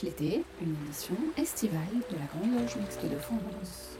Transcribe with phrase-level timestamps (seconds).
[0.00, 1.80] l'été, une édition estivale
[2.10, 3.98] de la Grande Loge Mixte de France.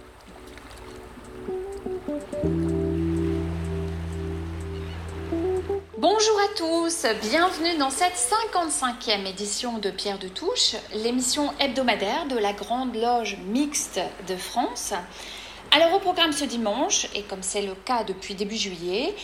[5.99, 12.39] Bonjour à tous, bienvenue dans cette 55e édition de Pierre de Touche, l'émission hebdomadaire de
[12.39, 14.95] la Grande Loge Mixte de France.
[15.75, 19.15] Alors au programme ce dimanche, et comme c'est le cas depuis début juillet,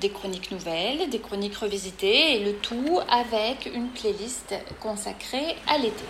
[0.00, 6.04] des chroniques nouvelles, des chroniques revisitées, et le tout avec une playlist consacrée à l'été.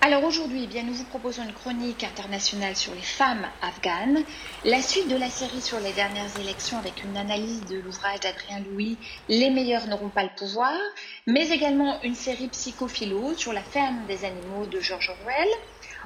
[0.00, 4.24] Alors aujourd'hui, eh bien, nous vous proposons une chronique internationale sur les femmes afghanes,
[4.64, 8.60] la suite de la série sur les dernières élections avec une analyse de l'ouvrage d'Adrien
[8.68, 8.96] Louis,
[9.28, 10.74] Les meilleurs n'auront pas le pouvoir,
[11.26, 15.48] mais également une série psychophilo sur la ferme des animaux de George Orwell,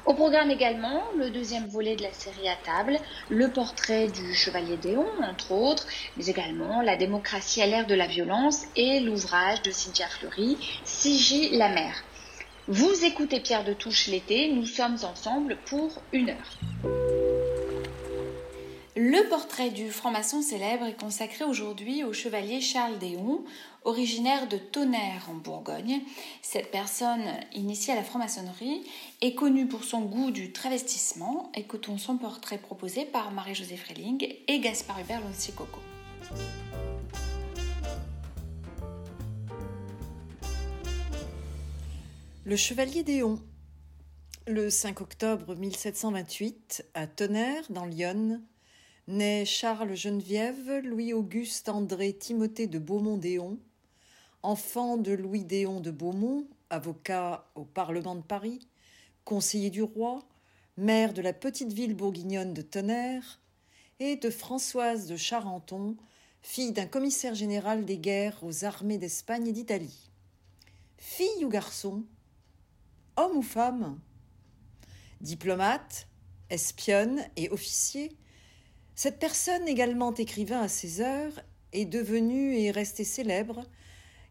[0.04, 2.98] au programme également, le deuxième volet de la série à table,
[3.28, 8.06] le portrait du chevalier Déon, entre autres, mais également la démocratie à l'ère de la
[8.06, 11.94] violence et l'ouvrage de Cynthia Fleury, Sigi la mer.
[12.68, 17.41] Vous écoutez Pierre de Touche l'été, nous sommes ensemble pour une heure.
[19.04, 23.42] Le portrait du franc-maçon célèbre est consacré aujourd'hui au chevalier Charles Déon,
[23.82, 26.02] originaire de Tonnerre en Bourgogne.
[26.40, 28.84] Cette personne initiée à la franc-maçonnerie
[29.20, 31.50] est connue pour son goût du travestissement.
[31.56, 35.80] Écoutons son portrait proposé par Marie-Josée Freling et Gaspard Hubert Lonsicoco.
[42.44, 43.40] Le chevalier Déon.
[44.46, 48.42] Le 5 octobre 1728, à Tonnerre, dans l'Yonne,
[49.08, 53.58] naît Charles Geneviève Louis-Auguste André Timothée de Beaumont-Déon,
[54.42, 58.68] enfant de Louis Déon de Beaumont, avocat au Parlement de Paris,
[59.24, 60.22] conseiller du roi,
[60.76, 63.40] maire de la petite ville bourguignonne de Tonnerre,
[63.98, 65.96] et de Françoise de Charenton,
[66.40, 70.10] fille d'un commissaire général des guerres aux armées d'Espagne et d'Italie.
[70.98, 72.04] Fille ou garçon?
[73.16, 74.00] Homme ou femme?
[75.20, 76.08] Diplomate,
[76.50, 78.16] espionne et officier,
[79.02, 81.32] cette personne, également écrivain à ses heures,
[81.72, 83.64] est devenue et restée célèbre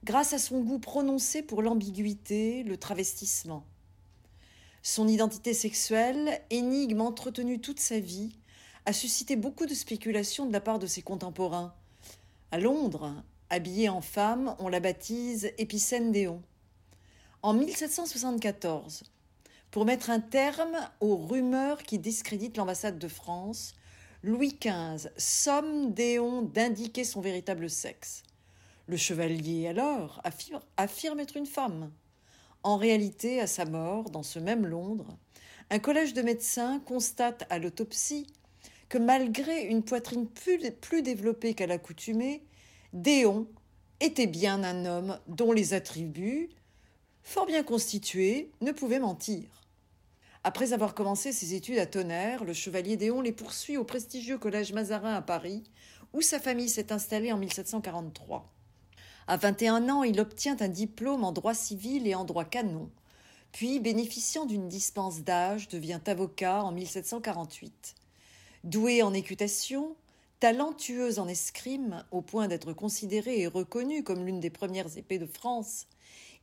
[0.06, 3.66] grâce à son goût prononcé pour l'ambiguïté, le travestissement.
[4.82, 8.38] Son identité sexuelle, énigme entretenue toute sa vie,
[8.86, 11.74] a suscité beaucoup de spéculations de la part de ses contemporains.
[12.52, 13.14] À Londres,
[13.50, 16.42] habillée en femme, on la baptise Épicène Déon.
[17.42, 19.03] En 1774,
[19.70, 23.74] pour mettre un terme aux rumeurs qui discréditent l'ambassade de France,
[24.24, 28.22] Louis XV somme Déon d'indiquer son véritable sexe.
[28.86, 30.22] Le chevalier, alors,
[30.78, 31.92] affirme, être une femme.
[32.62, 35.18] En réalité, à sa mort, dans ce même Londres,
[35.72, 38.28] un collège de médecins constate à l'autopsie
[38.90, 42.44] que malgré une poitrine plus, plus développée qu'à l'accoutumée,
[42.94, 43.48] Déon
[44.02, 46.50] était bien un homme dont les attributs,
[47.24, 49.60] fort bien constitués, ne pouvaient mentir.
[50.44, 54.74] Après avoir commencé ses études à Tonnerre, le chevalier Déon les poursuit au prestigieux collège
[54.74, 55.63] Mazarin à Paris,
[56.13, 58.52] où sa famille s'est installée en 1743.
[59.28, 62.90] À 21 ans, il obtient un diplôme en droit civil et en droit canon,
[63.52, 67.96] puis, bénéficiant d'une dispense d'âge, devient avocat en 1748.
[68.63, 69.96] Doué en écutation,
[70.40, 75.25] talentueux en escrime, au point d'être considéré et reconnu comme l'une des premières épées de
[75.25, 75.88] France,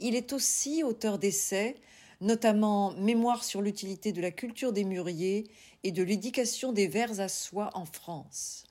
[0.00, 1.76] il est aussi auteur d'essais
[2.20, 5.50] notamment Mémoire sur l'utilité de la culture des mûriers
[5.84, 8.64] et de l'éducation des vers à soie en France.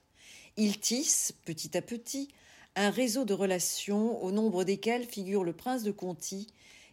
[0.57, 2.29] Il tisse, petit à petit,
[2.75, 6.47] un réseau de relations au nombre desquelles figure le prince de Conti,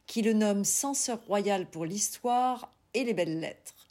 [0.06, 3.88] qui le nomme censeur royal pour l'histoire et les belles lettres.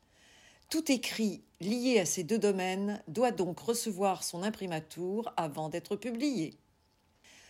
[0.70, 6.56] Tout écrit lié à ces deux domaines doit donc recevoir son imprimatur avant d'être publié.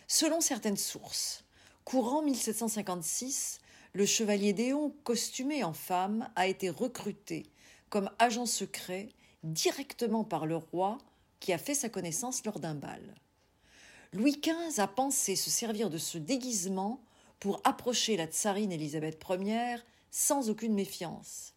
[0.08, 1.44] Selon certaines sources,
[1.84, 3.60] courant 1756,
[3.94, 7.46] le chevalier Déon, costumé en femme, a été recruté
[7.90, 9.08] comme agent secret
[9.44, 10.98] directement par le roi
[11.38, 13.14] qui a fait sa connaissance lors d'un bal.
[14.12, 17.00] Louis XV a pensé se servir de ce déguisement
[17.38, 19.76] pour approcher la tsarine Élisabeth Ier
[20.10, 21.54] sans aucune méfiance.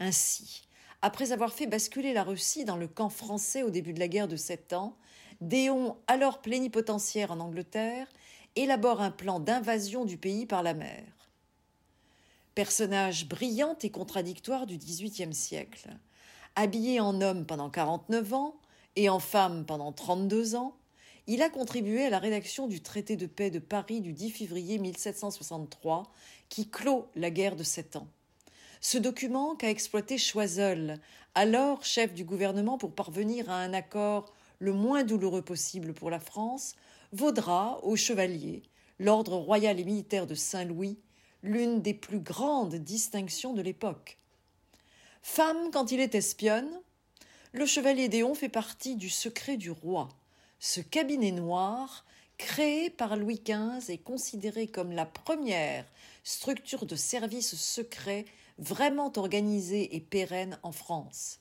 [0.00, 0.62] Ainsi,
[1.02, 4.28] après avoir fait basculer la Russie dans le camp français au début de la guerre
[4.28, 4.96] de Sept Ans,
[5.42, 8.06] Déon, alors plénipotentiaire en Angleterre,
[8.56, 11.04] élabore un plan d'invasion du pays par la mer
[12.54, 15.88] personnage brillant et contradictoire du XVIIIe siècle.
[16.56, 18.56] Habillé en homme pendant 49 ans
[18.96, 20.76] et en femme pendant 32 ans,
[21.26, 24.78] il a contribué à la rédaction du traité de paix de Paris du 10 février
[24.78, 26.12] 1763
[26.48, 28.08] qui clôt la guerre de sept ans.
[28.80, 31.00] Ce document qu'a exploité Choiseul,
[31.34, 36.20] alors chef du gouvernement pour parvenir à un accord le moins douloureux possible pour la
[36.20, 36.74] France,
[37.12, 38.62] vaudra aux chevaliers
[38.98, 40.98] l'ordre royal et militaire de Saint-Louis
[41.44, 44.18] l'une des plus grandes distinctions de l'époque.
[45.22, 46.80] Femme quand il est espionne,
[47.52, 50.08] le chevalier Déon fait partie du secret du roi.
[50.58, 52.06] Ce cabinet noir,
[52.38, 55.84] créé par Louis XV, est considéré comme la première
[56.24, 58.24] structure de service secret
[58.58, 61.40] vraiment organisée et pérenne en France.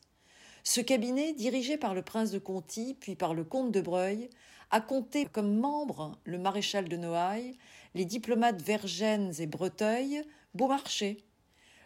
[0.65, 4.29] Ce cabinet, dirigé par le prince de Conti puis par le comte de Breuil,
[4.73, 7.55] a compté comme membres le maréchal de Noailles,
[7.93, 10.23] les diplomates Vergennes et Breteuil,
[10.55, 11.17] Beaumarchais.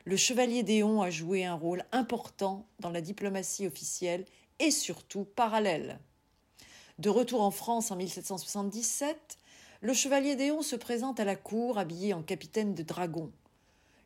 [0.06, 4.24] Le chevalier Déon a joué un rôle important dans la diplomatie officielle
[4.60, 6.00] et surtout parallèle.
[6.98, 9.38] De retour en France en 1777,
[9.82, 13.34] le chevalier Déon se présente à la cour habillé en capitaine de dragon.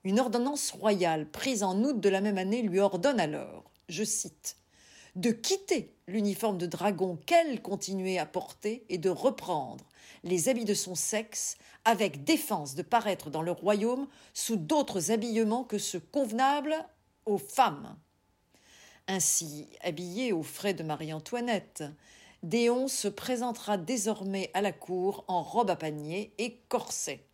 [0.04, 4.57] Une ordonnance royale prise en août de la même année lui ordonne alors, je cite,
[5.16, 9.86] de quitter l'uniforme de dragon qu'elle continuait à porter et de reprendre
[10.24, 15.63] les habits de son sexe avec défense de paraître dans le royaume sous d'autres habillements
[15.63, 16.75] que ceux convenables
[17.25, 17.98] aux femmes.
[19.08, 21.84] Ainsi habillé aux frais de Marie-Antoinette,
[22.44, 27.25] Déon se présentera désormais à la cour en robe à panier et corset.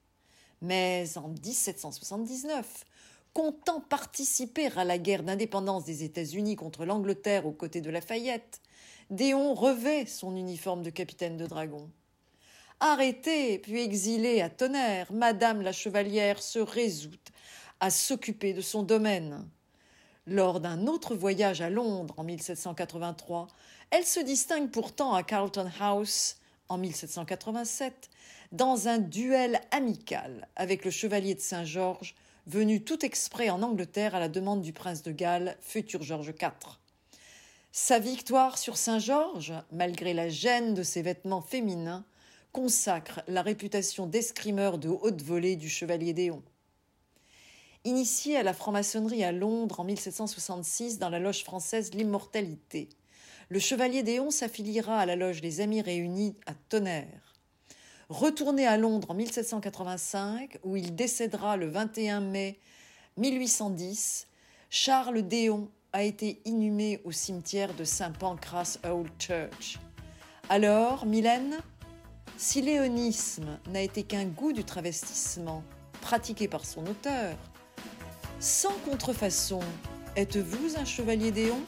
[0.61, 2.85] Mais en 1779,
[3.33, 8.61] comptant participer à la guerre d'indépendance des États-Unis contre l'Angleterre aux côtés de Lafayette,
[9.09, 11.89] Déon revêt son uniforme de capitaine de dragon.
[12.79, 17.11] Arrêtée puis exilée à Tonnerre, Madame la Chevalière se résout
[17.79, 19.47] à s'occuper de son domaine.
[20.25, 23.47] Lors d'un autre voyage à Londres en 1783,
[23.91, 26.37] elle se distingue pourtant à Carlton House
[26.69, 28.09] en 1787
[28.51, 32.13] dans un duel amical avec le chevalier de Saint-Georges
[32.47, 36.79] venu tout exprès en Angleterre à la demande du prince de Galles, futur George IV.
[37.71, 42.05] Sa victoire sur Saint-Georges, malgré la gêne de ses vêtements féminins,
[42.53, 46.41] consacre la réputation d'escrimeur de haute volée du chevalier Déon.
[47.83, 52.89] Initié à la franc-maçonnerie à Londres en 1766 dans la loge française L'Immortalité,
[53.49, 57.26] le chevalier Déon s'affiliera à la loge des Amis Réunis à Tonnerre.
[58.09, 62.57] Retourné à Londres en 1785, où il décédera le 21 mai
[63.17, 64.27] 1810,
[64.69, 69.77] Charles Déon a été inhumé au cimetière de Saint Pancras Old Church.
[70.47, 71.57] Alors, Mylène,
[72.37, 75.61] si l'éonisme n'a été qu'un goût du travestissement
[75.99, 77.35] pratiqué par son auteur,
[78.39, 79.59] sans contrefaçon,
[80.15, 81.59] êtes-vous un chevalier Déon?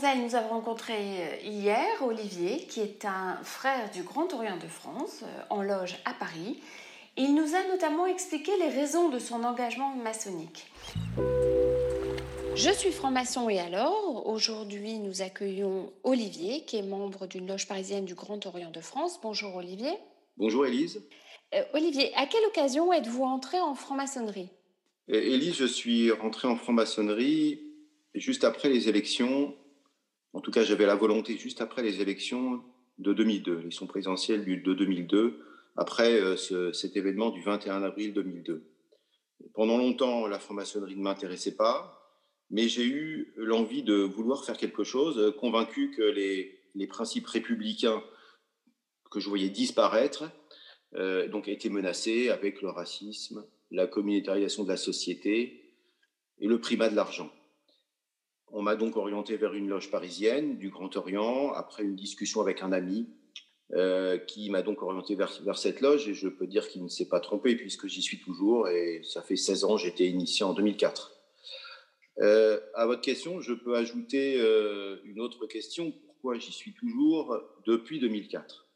[0.00, 5.60] Nous avons rencontré hier Olivier, qui est un frère du Grand Orient de France, en
[5.60, 6.60] loge à Paris.
[7.16, 10.70] Il nous a notamment expliqué les raisons de son engagement maçonnique.
[12.54, 18.04] Je suis franc-maçon et alors, aujourd'hui, nous accueillons Olivier, qui est membre d'une loge parisienne
[18.04, 19.18] du Grand Orient de France.
[19.20, 19.94] Bonjour Olivier.
[20.36, 21.02] Bonjour Élise.
[21.54, 24.48] Euh, Olivier, à quelle occasion êtes-vous entré en franc-maçonnerie?
[25.10, 27.60] Euh, Élise, je suis rentré en franc-maçonnerie
[28.14, 29.56] juste après les élections.
[30.38, 32.62] En tout cas, j'avais la volonté juste après les élections
[32.98, 35.44] de 2002, l'élection présidentielle de 2002,
[35.76, 38.62] après euh, cet événement du 21 avril 2002.
[39.52, 41.98] Pendant longtemps, la franc-maçonnerie ne m'intéressait pas
[42.50, 46.54] mais j'ai eu l'envie de vouloir faire quelque chose, euh, convaincu que les,
[46.86, 48.04] principes républicains
[49.10, 50.30] que je voyais disparaître
[50.94, 55.74] euh, donc étaient menacés avec le racisme, la communautarisation de la société
[56.38, 57.32] et le primat de l'argent.
[58.52, 62.62] On m'a donc orienté vers une loge parisienne du Grand Orient, après une discussion avec
[62.62, 63.08] un ami
[63.74, 67.08] euh, qui m'a donc orienté vers, cette loge, et je peux dire qu'il ne s'est
[67.08, 70.54] pas trompé puisque j'y suis toujours, et ça fait 16 ans, j'ai été initié en
[70.54, 71.14] 2004.
[72.20, 75.92] Euh, à votre question, je peux ajouter euh, une autre question.
[76.06, 78.66] Pourquoi j'y suis toujours depuis 2004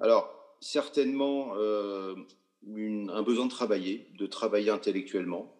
[0.00, 5.57] Alors, certainement un besoin de travailler, de travailler intellectuellement.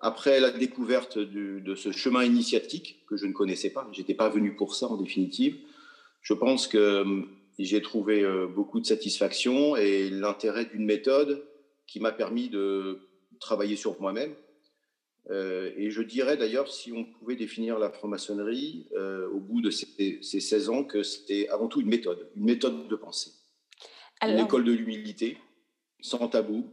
[0.00, 4.54] Après la découverte de ce chemin initiatique que je ne connaissais pas, j'étais pas venu
[4.54, 5.56] pour ça en définitive.
[6.22, 7.04] Je pense que
[7.58, 11.42] j'ai trouvé beaucoup de satisfaction et l'intérêt d'une méthode
[11.86, 13.00] qui m'a permis de
[13.40, 14.34] travailler sur moi-même
[15.30, 19.70] euh, et je dirais d'ailleurs, si on pouvait définir la franc-maçonnerie euh, au bout de
[19.70, 23.32] ces, 16 ans, que c'était avant tout une méthode, une méthode de pensée.
[24.22, 25.38] Une école de l'humilité,
[26.00, 26.70] sans tabou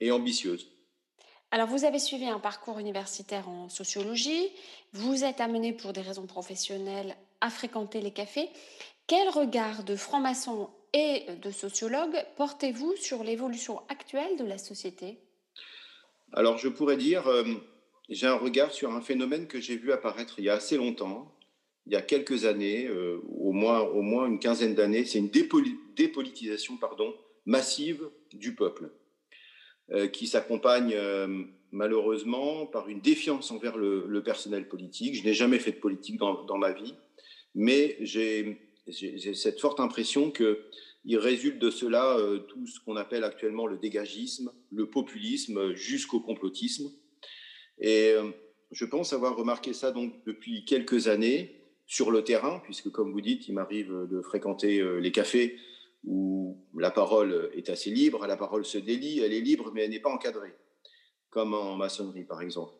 [0.00, 0.68] et ambitieuse.
[1.56, 4.50] Alors, vous avez suivi un parcours universitaire en sociologie,
[4.92, 8.50] vous êtes amené pour des raisons professionnelles à fréquenter les cafés.
[9.06, 15.16] Quel regard de franc-maçon et de sociologue portez-vous sur l'évolution actuelle de la société?
[16.34, 17.44] Alors, je pourrais dire, euh,
[18.10, 21.34] j'ai un regard sur un phénomène que j'ai vu apparaître il y a assez longtemps,
[21.86, 26.78] il y a quelques années, euh, au, moins, une quinzaine d'années, c'est une dépolitisation
[27.46, 28.90] massive du peuple,
[30.12, 30.96] qui s'accompagne
[31.72, 35.14] malheureusement par une défiance envers le, personnel politique.
[35.14, 36.94] Je n'ai jamais fait de politique dans, ma vie,
[37.54, 38.58] mais j'ai
[39.34, 40.64] cette forte impression que
[41.06, 46.18] il résulte de cela euh, tout ce qu'on appelle actuellement le dégagisme, le populisme jusqu'au
[46.18, 46.90] complotisme.
[47.78, 48.32] Et euh,
[48.72, 53.20] je pense avoir remarqué ça donc depuis quelques années sur le terrain, puisque comme vous
[53.20, 55.56] dites, il m'arrive de fréquenter euh, les cafés
[56.06, 59.90] où la parole est assez libre, la parole se délie, elle est libre, mais elle
[59.90, 60.54] n'est pas encadrée,
[61.30, 62.72] comme en maçonnerie par exemple.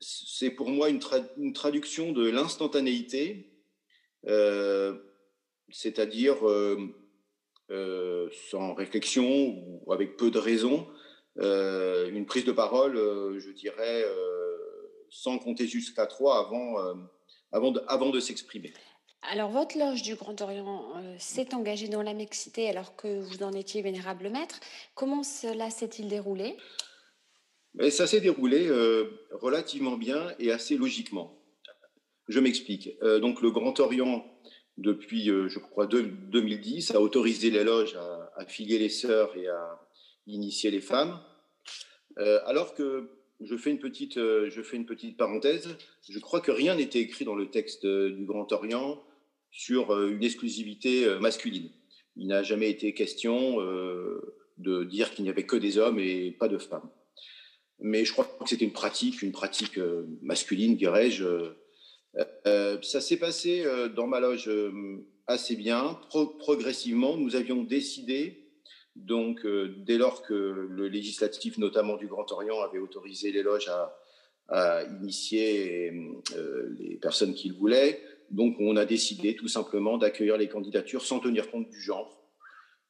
[0.00, 3.52] c'est pour moi une, traduction de l'instantanéité
[5.70, 6.76] c'est-à-dire euh,
[7.70, 10.86] euh, sans réflexion ou avec peu de raison,
[11.38, 12.96] euh, une prise de parole,
[13.38, 14.04] je dirais,
[15.10, 16.76] sans compter jusqu'à trois avant,
[17.52, 18.72] avant de s'exprimer.
[19.22, 23.52] Alors, votre loge du Grand Orient s'est engagée dans la mixité alors que vous en
[23.52, 24.60] étiez vénérable maître.
[24.94, 26.56] Comment cela s'est-il déroulé?
[27.74, 28.70] Mais Ça s'est déroulé
[29.32, 31.42] relativement bien et assez logiquement.
[32.28, 32.90] Je m'explique.
[33.20, 34.24] donc, le Grand Orient
[34.78, 39.80] depuis, euh, je crois, 2010, a autorisé les loges à, à les sœurs et à
[40.26, 41.18] initier les femmes.
[42.18, 45.76] Euh, alors que je fais, une petite, euh, je fais une petite parenthèse,
[46.08, 49.02] je crois que rien n'était écrit dans le texte du Grand Orient
[49.50, 51.70] sur une exclusivité masculine.
[52.16, 53.58] Il n'a jamais été question
[54.58, 56.90] de dire qu'il n'y avait que des hommes et pas de femmes.
[57.78, 59.78] Mais je crois que c'était une pratique, une pratique
[60.22, 61.54] masculine, dirais-je,
[62.46, 64.72] euh, ça s'est passé euh, dans ma loge euh,
[65.26, 65.98] assez bien.
[66.38, 68.45] progressivement, nous avions décidé,
[68.96, 74.82] donc dès lors que le législatif, notamment du Grand Orient, avait autorisé les loges à,
[75.00, 75.92] initier
[76.78, 78.00] les personnes qu'ils voulaient,
[78.30, 82.22] donc on a décidé tout simplement d'accueillir les candidatures sans tenir compte du genre,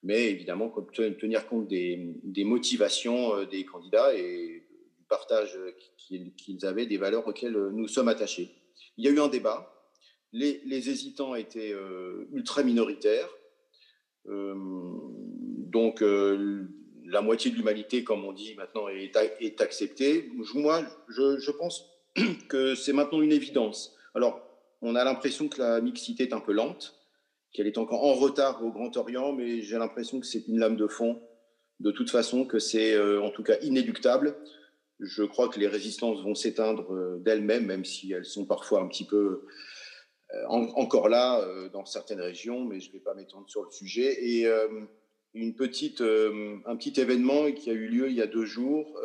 [0.02, 4.64] mais évidemment tenir compte des, motivations des candidats et
[4.98, 5.58] du partage
[5.96, 8.50] qu'ils avaient des valeurs auxquelles nous sommes attachés.
[8.96, 9.72] Il y a eu un débat.
[10.32, 13.28] Les, hésitants étaient euh, ultra minoritaires.
[14.26, 14.54] Euh,
[15.66, 16.64] donc, euh,
[17.04, 20.30] la moitié de l'humanité, comme on dit maintenant, est, acceptée.
[20.54, 21.90] Moi, je, pense
[22.48, 23.94] que c'est maintenant une évidence.
[24.14, 24.40] Alors,
[24.80, 26.94] on a l'impression que la mixité est un peu lente,
[27.52, 30.76] qu'elle est encore en retard au Grand Orient, mais j'ai l'impression que c'est une lame
[30.76, 31.20] de fond,
[31.80, 34.36] de toute façon, que c'est en tout cas inéluctable.
[35.00, 39.06] je crois que les résistances vont s'éteindre d'elles-mêmes, même si elles sont parfois un petit
[39.06, 39.46] peu
[40.48, 44.16] encore là dans certaines régions, mais je ne vais pas m'étendre sur le sujet.
[44.22, 44.46] Et
[45.36, 48.98] une petite, un petit événement qui a eu lieu il y a deux jours,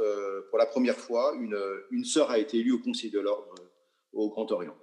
[0.49, 1.59] pour la première fois, une,
[1.91, 3.53] une sœur a été élue au Conseil de l'Ordre
[4.13, 4.75] au Grand Orient.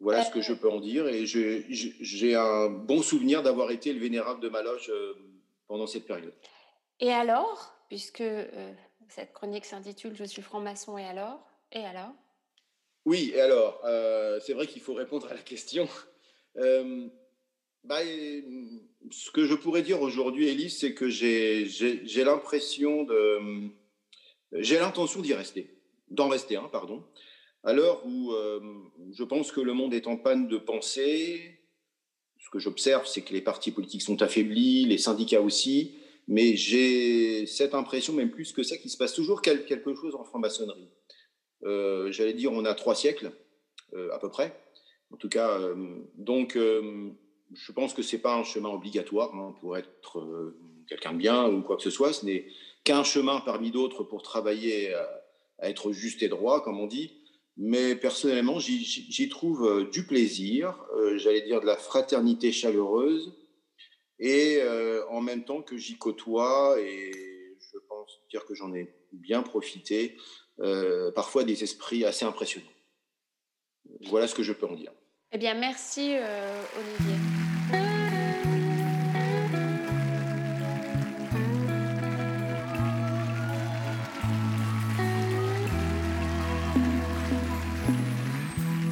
[0.00, 1.06] Voilà ce que je peux en dire.
[1.06, 4.92] Et j'ai un bon souvenir d'avoir été le vénérable de ma loge
[5.68, 6.34] pendant cette période.
[7.00, 8.72] Et alors, puisque euh,
[9.08, 11.40] cette chronique s'intitule Je suis franc-maçon et alors?
[11.72, 12.12] Et alors?
[13.04, 15.88] Oui, et alors euh, C'est vrai qu'il faut répondre à la question.
[17.84, 18.00] Euh, bah,
[19.10, 23.70] ce que je pourrais dire aujourd'hui, Élise, c'est que j'ai l'impression de.
[24.52, 25.70] J'ai l'intention d'y rester,
[26.10, 27.04] d'en rester un, pardon.
[27.64, 28.32] À l'heure où
[29.12, 31.60] je pense que le monde est en panne de pensée,
[32.38, 35.96] ce que j'observe, c'est que les partis politiques sont affaiblis, les syndicats aussi,
[36.28, 40.24] mais j'ai cette impression, même plus que ça, qu'il se passe toujours quelque chose en
[40.24, 40.88] franc-maçonnerie.
[41.64, 43.32] Euh, j'allais dire, on a trois siècles,
[43.94, 44.58] euh, à peu près.
[45.10, 46.58] En tout cas, euh, donc,
[47.54, 50.18] je pense que ce n'est pas un chemin obligatoire hein, pour être
[50.88, 52.12] quelqu'un de bien ou quoi que ce soit.
[52.12, 52.46] Ce n'est
[52.84, 57.22] qu'un chemin parmi d'autres pour travailler à être juste et droit, comme on dit.
[57.56, 63.34] Mais personnellement, j'y trouve euh, du plaisir, euh, j'allais dire de la fraternité chaleureuse,
[64.18, 67.12] et euh, en même temps que j'y côtoie, et
[67.60, 70.16] je pense dire que j'en ai bien profité,
[71.14, 72.66] parfois des esprits assez impressionnants.
[74.06, 74.92] Voilà ce que je peux en dire.
[75.32, 76.14] Eh bien, merci
[76.76, 77.31] Olivier.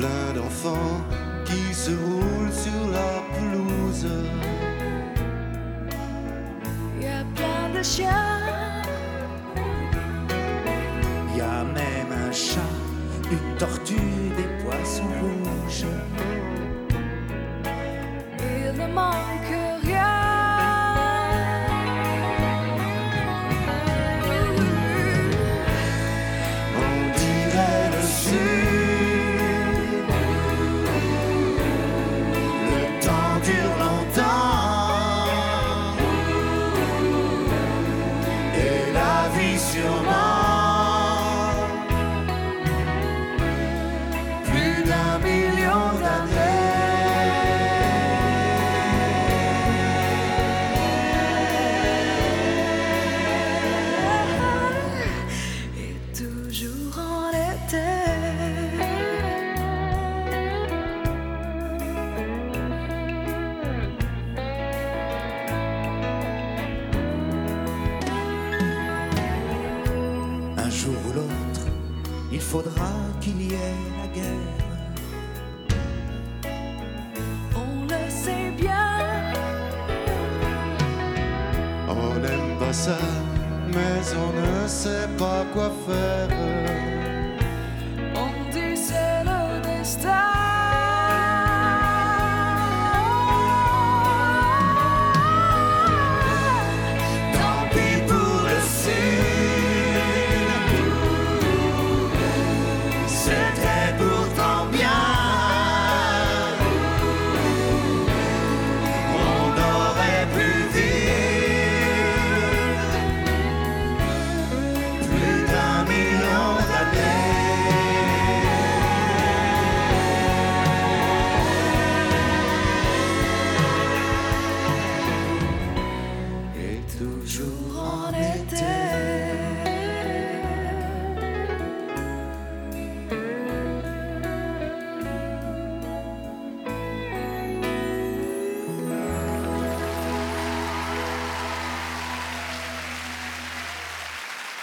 [0.00, 1.04] plein d'enfants
[1.44, 4.06] qui se roulent sur la pelouse.
[6.96, 8.38] Il y a plein de chiens.
[11.28, 12.74] Il y a même un chat,
[13.30, 15.86] une tortue, des poissons rouges.
[18.38, 19.29] Et le monde.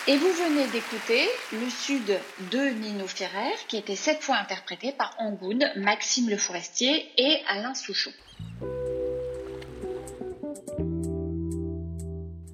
[0.09, 2.17] Et vous venez d'écouter Le Sud
[2.49, 7.73] de Nino Ferrer, qui était cette fois interprété par Angoun, Maxime Le Forestier et Alain
[7.73, 8.11] Souchon.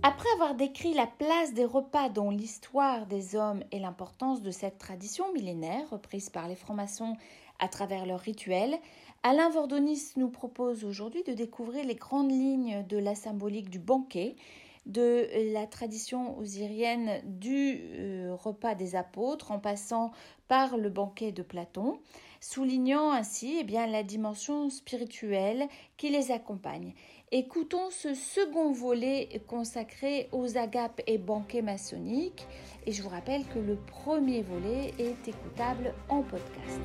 [0.02, 4.80] Après avoir décrit la place des repas dans l'histoire des hommes et l'importance de cette
[4.80, 7.18] tradition millénaire reprise par les francs-maçons
[7.60, 8.76] à travers leurs rituels,
[9.22, 14.38] Alain Vordonis nous propose aujourd'hui de découvrir les grandes lignes de la symbolique du banquet
[14.86, 20.12] de la tradition osirienne du euh, repas des apôtres en passant
[20.48, 22.00] par le banquet de Platon,
[22.42, 26.94] soulignant ainsi eh bien, la dimension spirituelle qui les accompagne.
[27.32, 32.46] Écoutons ce second volet consacré aux agapes et banquets maçonniques
[32.86, 36.82] et je vous rappelle que le premier volet est écoutable en podcast.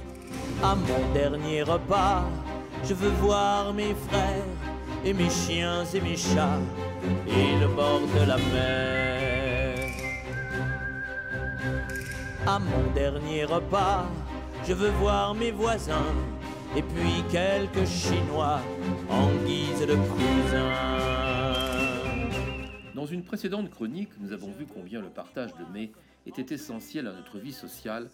[0.62, 2.24] À mon dernier repas,
[2.84, 4.46] je veux voir mes frères
[5.04, 6.60] et mes chiens et mes chats
[7.26, 9.78] et le bord de la mer.
[12.46, 14.06] À mon dernier repas,
[14.66, 16.14] je veux voir mes voisins
[16.76, 18.60] et puis quelques Chinois
[19.10, 20.98] en guise de cousins.
[22.94, 25.92] Dans une précédente chronique, nous avons vu combien le partage de mets
[26.26, 28.10] était essentiel à notre vie sociale,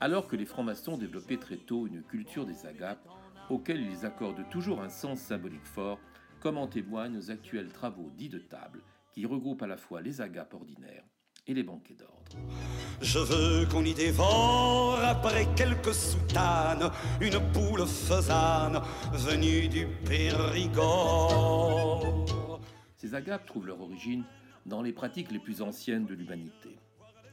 [0.00, 3.06] alors que les francs-maçons développaient très tôt une culture des agapes,
[3.50, 5.98] auxquelles ils accordent toujours un sens symbolique fort
[6.40, 10.20] comme en témoignent nos actuels travaux dits de table, qui regroupent à la fois les
[10.20, 11.04] agapes ordinaires
[11.46, 12.14] et les banquets d'ordre.
[13.00, 18.80] Je veux qu'on y dévore, après quelques soutanes, une poule faisane
[19.12, 22.26] venue du Périgord.
[22.96, 24.24] Ces agapes trouvent leur origine
[24.66, 26.76] dans les pratiques les plus anciennes de l'humanité.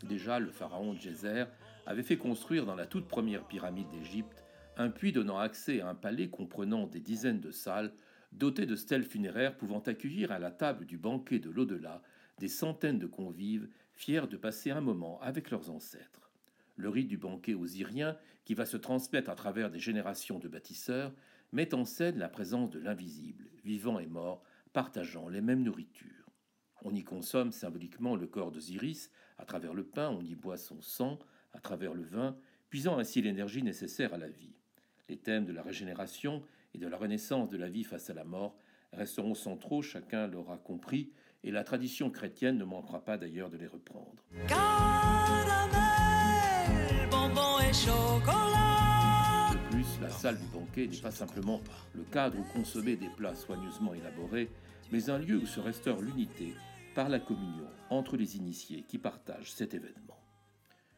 [0.03, 1.45] Déjà, le pharaon Djéser
[1.85, 4.43] avait fait construire dans la toute première pyramide d'Égypte
[4.77, 7.93] un puits donnant accès à un palais comprenant des dizaines de salles
[8.37, 12.01] doté de stèles funéraires pouvant accueillir à la table du banquet de l'au-delà
[12.37, 16.31] des centaines de convives fiers de passer un moment avec leurs ancêtres.
[16.75, 21.13] Le rite du banquet osirien, qui va se transmettre à travers des générations de bâtisseurs,
[21.53, 24.43] met en scène la présence de l'invisible, vivant et mort,
[24.73, 26.29] partageant les mêmes nourritures.
[26.83, 30.81] On y consomme symboliquement le corps d'Osiris, à travers le pain, on y boit son
[30.81, 31.17] sang,
[31.53, 32.37] à travers le vin,
[32.69, 34.53] puisant ainsi l'énergie nécessaire à la vie.
[35.07, 36.43] Les thèmes de la régénération
[36.75, 38.57] et de la renaissance de la vie face à la mort
[38.91, 41.09] resteront centraux, chacun l'aura compris,
[41.43, 44.21] et la tradition chrétienne ne manquera pas d'ailleurs de les reprendre.
[49.51, 51.61] De plus, la salle du banquet n'est pas simplement
[51.93, 54.49] le cadre où consommer des plats soigneusement élaborés,
[54.91, 56.53] mais un lieu où se restaure l'unité
[56.93, 60.19] par la communion entre les initiés qui partagent cet événement.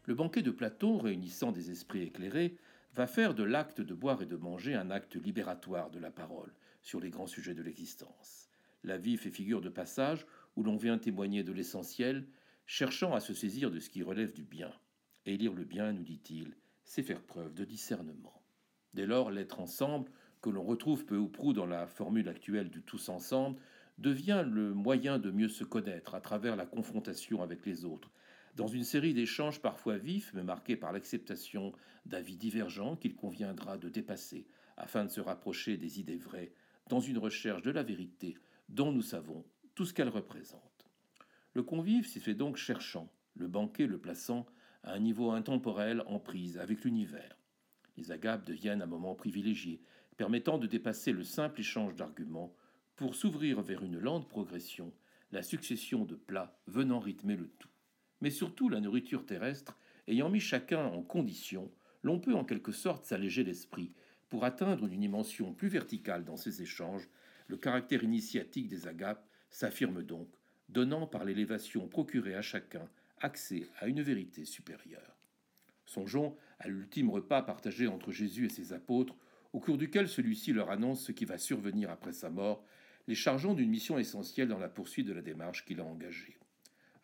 [0.06, 2.58] Le banquet de Platon, réunissant des esprits éclairés,
[2.98, 6.52] va faire de l'acte de boire et de manger un acte libératoire de la parole
[6.82, 8.50] sur les grands sujets de l'existence.
[8.84, 12.26] La vie fait figure de passage où l'on vient témoigner de l'essentiel,
[12.66, 14.74] cherchant à se saisir de ce qui relève du bien.
[15.28, 16.56] Et lire le bien, nous dit-il,
[16.86, 18.42] c'est faire preuve de discernement.
[18.96, 20.10] Dès lors, l'être ensemble,
[20.42, 23.60] que l'on retrouve peu ou prou dans la formule actuelle du tous ensemble,
[24.00, 28.10] devient le moyen de mieux se connaître à travers la confrontation avec les autres,
[28.58, 31.74] dans une série d'échanges parfois vifs, mais marqués par l'acceptation
[32.08, 36.52] d'avis divergents qu'il conviendra de dépasser afin de se rapprocher des idées vraies
[36.90, 38.36] dans une recherche de la vérité
[38.68, 40.90] dont nous savons tout ce qu'elle représente.
[41.54, 44.48] Le convive s'y fait donc cherchant, le banquet le plaçant
[44.82, 47.38] à un niveau intemporel en prise avec l'univers.
[47.96, 49.84] Les agapes deviennent un moment privilégié,
[50.18, 52.56] permettant de dépasser le simple échange d'arguments
[52.96, 54.92] pour s'ouvrir vers une lente progression,
[55.32, 57.70] la succession de plats venant rythmer le tout
[58.22, 59.78] mais surtout la nourriture terrestre,
[60.08, 61.72] ayant mis chacun en condition,
[62.04, 63.92] l'on peut en quelque sorte s'alléger l'esprit
[64.30, 67.08] pour atteindre une dimension plus verticale dans ces échanges.
[67.48, 70.28] Le caractère initiatique des agapes s'affirme donc,
[70.70, 75.16] donnant par l'élévation procurée à chacun accès à une vérité supérieure.
[75.86, 79.16] Songeons à l'ultime repas partagé entre Jésus et ses apôtres,
[79.54, 82.66] au cours duquel celui-ci leur annonce ce qui va survenir après sa mort,
[83.08, 86.38] les chargeant d'une mission essentielle dans la poursuite de la démarche qu'il a engagée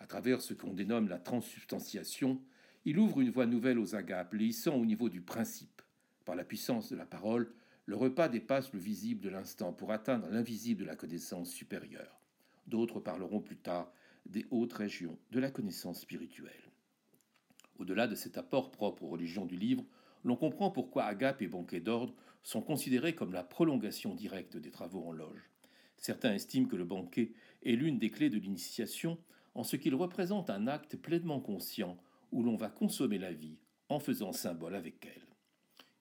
[0.03, 2.41] à travers ce qu'on dénomme la transsubstantiation,
[2.83, 5.81] il ouvre une voie nouvelle aux agapes, les hissant au niveau du principe.
[6.25, 7.53] Par la puissance de la parole,
[7.85, 12.19] le repas dépasse le visible de l'instant pour atteindre l'invisible de la connaissance supérieure.
[12.67, 13.93] D'autres parleront plus tard
[14.25, 16.51] des hautes régions de la connaissance spirituelle.
[17.79, 19.85] Au-delà de cet apport propre aux religions du livre,
[20.25, 22.13] l'on comprend pourquoi agape et banquet d'ordre
[22.43, 25.49] sont considérés comme la prolongation directe des travaux en loge.
[25.95, 27.31] Certains estiment que le banquet
[27.63, 29.17] est l'une des clés de l'initiation
[29.55, 31.97] en ce qu'il représente un acte pleinement conscient
[32.31, 33.57] où l'on va consommer la vie
[33.89, 35.27] en faisant symbole avec elle.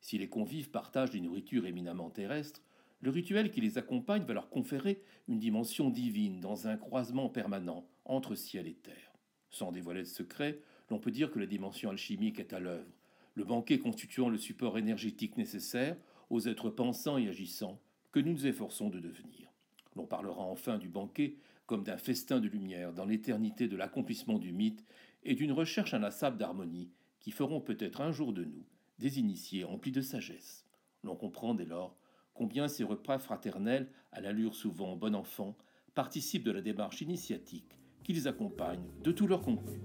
[0.01, 2.63] Si les convives partagent des nourritures éminemment terrestres,
[3.01, 7.85] le rituel qui les accompagne va leur conférer une dimension divine dans un croisement permanent
[8.05, 9.13] entre ciel et terre.
[9.51, 10.61] Sans dévoiler de secret,
[10.91, 12.91] l'on peut dire que la dimension alchimique est à l'œuvre,
[13.35, 15.97] le banquet constituant le support énergétique nécessaire
[16.31, 19.53] aux êtres pensants et agissants que nous nous efforçons de devenir.
[19.97, 21.37] L'on parlera enfin du banquet
[21.73, 24.85] comme d'un festin de lumière dans l'éternité de l'accomplissement du mythe
[25.25, 28.63] et d'une recherche inlassable d'harmonie qui feront peut-être un jour de nous
[28.99, 30.67] des initiés emplis de sagesse.
[31.03, 31.97] L'on comprend dès lors
[32.35, 35.57] combien ces repas fraternels, à l'allure souvent bon enfant,
[35.95, 39.81] participent de la démarche initiatique qui les accompagne de tout leur contenu.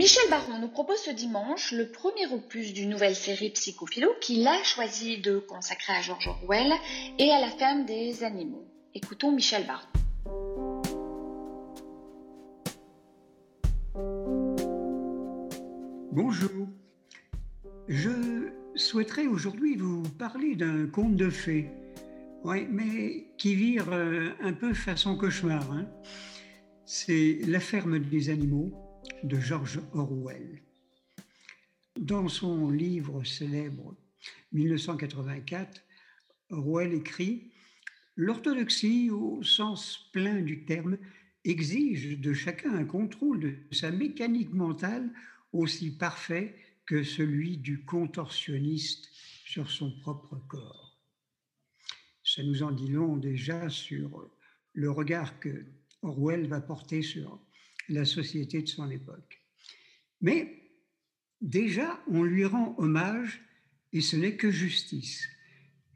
[0.00, 4.62] Michel Baron nous propose ce dimanche le premier opus d'une nouvelle série Psychophilo qu'il a
[4.62, 6.72] choisi de consacrer à George Orwell
[7.18, 8.64] et à la ferme des animaux.
[8.94, 9.86] Écoutons Michel Baron.
[16.12, 16.66] Bonjour.
[17.86, 21.68] Je souhaiterais aujourd'hui vous parler d'un conte de fées,
[22.44, 25.70] ouais, mais qui vire euh, un peu façon cauchemar.
[25.70, 25.84] Hein.
[26.86, 28.72] C'est La ferme des animaux
[29.22, 30.62] de George Orwell.
[31.98, 33.96] Dans son livre célèbre
[34.52, 35.82] 1984,
[36.50, 37.52] Orwell écrit
[38.16, 40.98] L'orthodoxie, au sens plein du terme,
[41.44, 45.10] exige de chacun un contrôle de sa mécanique mentale
[45.52, 49.08] aussi parfait que celui du contorsionniste
[49.44, 50.98] sur son propre corps.
[52.22, 54.30] Ça nous en dit long déjà sur
[54.72, 55.64] le regard que
[56.02, 57.40] Orwell va porter sur
[57.90, 59.42] la société de son époque.
[60.20, 60.62] Mais
[61.40, 63.42] déjà, on lui rend hommage
[63.92, 65.28] et ce n'est que justice.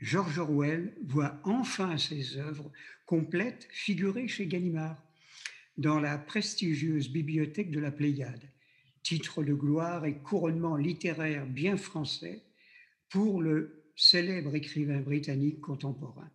[0.01, 2.71] George Orwell voit enfin ses œuvres
[3.07, 5.01] complètes figurer chez Gallimard
[5.79, 8.51] dans la prestigieuse bibliothèque de la Pléiade,
[9.03, 12.43] titre de gloire et couronnement littéraire bien français
[13.09, 16.31] pour le célèbre écrivain britannique contemporain.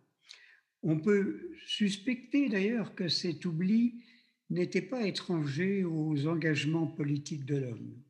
[0.82, 4.02] On peut suspecter d'ailleurs que cet oubli
[4.50, 8.02] n'était pas étranger aux engagements politiques de l'homme.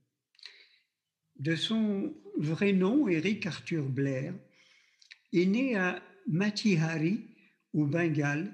[1.39, 4.35] De son vrai nom, Eric Arthur Blair,
[5.33, 7.27] est né à Matihari,
[7.73, 8.53] au Bengale,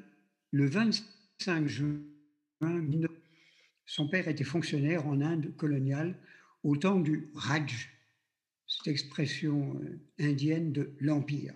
[0.51, 2.01] le 25 juin
[3.87, 6.19] Son père était fonctionnaire en Inde coloniale
[6.63, 7.91] au temps du Raj,
[8.67, 11.55] cette expression euh, indienne de l'Empire.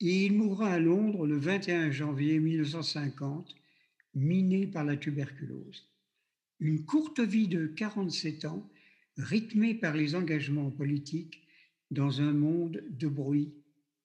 [0.00, 3.54] Et il mourra à Londres le 21 janvier 1950
[4.16, 5.86] miné par la tuberculose.
[6.58, 8.68] Une courte vie de 47 ans,
[9.18, 11.46] rythmée par les engagements politiques
[11.90, 13.54] dans un monde de bruit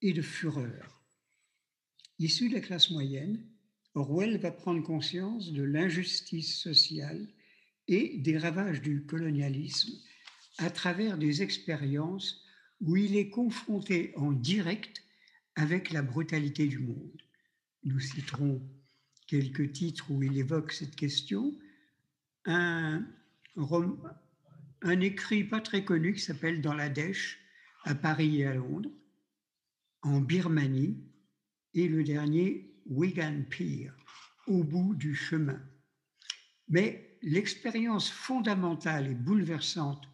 [0.01, 1.01] et de fureur.
[2.19, 3.43] Issu de la classe moyenne,
[3.95, 7.27] Orwell va prendre conscience de l'injustice sociale
[7.87, 9.93] et des ravages du colonialisme
[10.57, 12.43] à travers des expériences
[12.81, 15.03] où il est confronté en direct
[15.55, 17.21] avec la brutalité du monde.
[17.83, 18.61] Nous citerons
[19.31, 21.57] quelques titres où il évoque cette question.
[22.43, 23.05] Un,
[24.99, 27.39] écrit pas très connu qui s'appelle Dans la Dèche,
[27.85, 28.91] à Paris et à Londres,
[30.01, 31.01] en Birmanie,
[31.73, 33.91] et le dernier Wigan Pier,
[34.47, 35.61] au bout du chemin.
[36.67, 40.09] Mais l'expérience fondamentale et bouleversante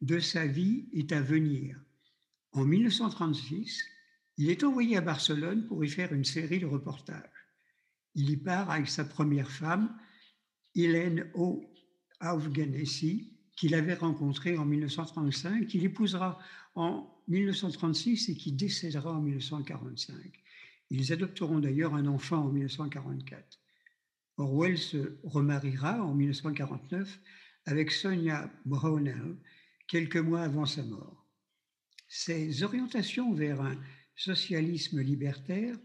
[0.00, 1.76] de sa vie est à venir.
[2.52, 3.82] En 1936,
[4.36, 7.39] il est envoyé à Barcelone pour y faire une série de reportages.
[8.14, 9.96] Il y part avec sa première femme,
[10.74, 11.64] Hélène O.
[12.20, 16.38] Aufganesi, qu'il avait rencontrée en 1935, qu'il épousera
[16.74, 20.16] en 1936 et qui décédera en 1945.
[20.90, 23.60] Ils adopteront d'ailleurs un enfant en 1944.
[24.38, 27.20] Orwell se remariera en 1949
[27.66, 29.36] avec Sonia Brownell
[29.86, 31.26] quelques mois avant sa mort.
[32.08, 33.76] Ses orientations vers un
[34.16, 35.76] socialisme libertaire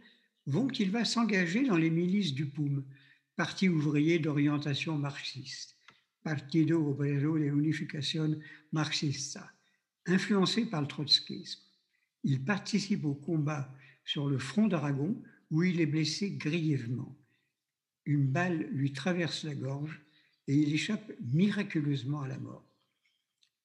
[0.46, 2.86] vont qu'il va s'engager dans les milices du POUM,
[3.36, 5.76] Parti ouvrier d'orientation marxiste,
[6.24, 8.40] Partido Obrero de Unificación
[8.72, 9.52] Marxista,
[10.06, 11.62] influencé par le trotskisme.
[12.24, 17.18] Il participe au combat sur le front d'Aragon où il est blessé grièvement.
[18.06, 20.02] Une balle lui traverse la gorge
[20.48, 22.66] et il échappe miraculeusement à la mort.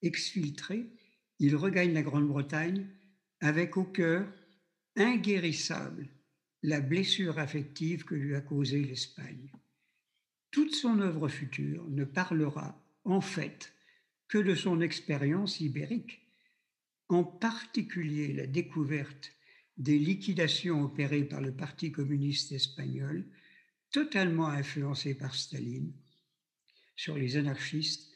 [0.02, 0.90] Exfiltré,
[1.38, 2.86] il regagne la Grande-Bretagne
[3.40, 4.26] avec au cœur
[4.96, 6.08] inguérissable
[6.62, 9.50] la blessure affective que lui a causée l'Espagne.
[10.50, 13.72] Toute son œuvre future ne parlera en fait
[14.28, 16.20] que de son expérience ibérique,
[17.08, 19.32] en particulier la découverte
[19.76, 23.24] des liquidations opérées par le Parti communiste espagnol,
[23.90, 25.92] totalement influencé par Staline,
[26.94, 28.10] sur les anarchistes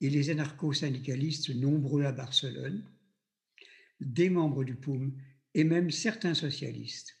[0.00, 2.84] et les anarcho-syndicalistes nombreux à Barcelone,
[4.00, 5.12] des membres du POUM
[5.54, 7.16] et même certains socialistes,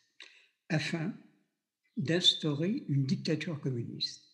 [0.74, 1.14] afin
[1.96, 4.24] d'instaurer une dictature communiste.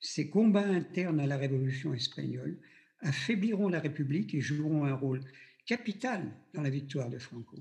[0.00, 2.58] Ces combats internes à la révolution espagnole
[3.00, 5.20] affaibliront la République et joueront un rôle
[5.66, 7.58] capital dans la victoire de Franco.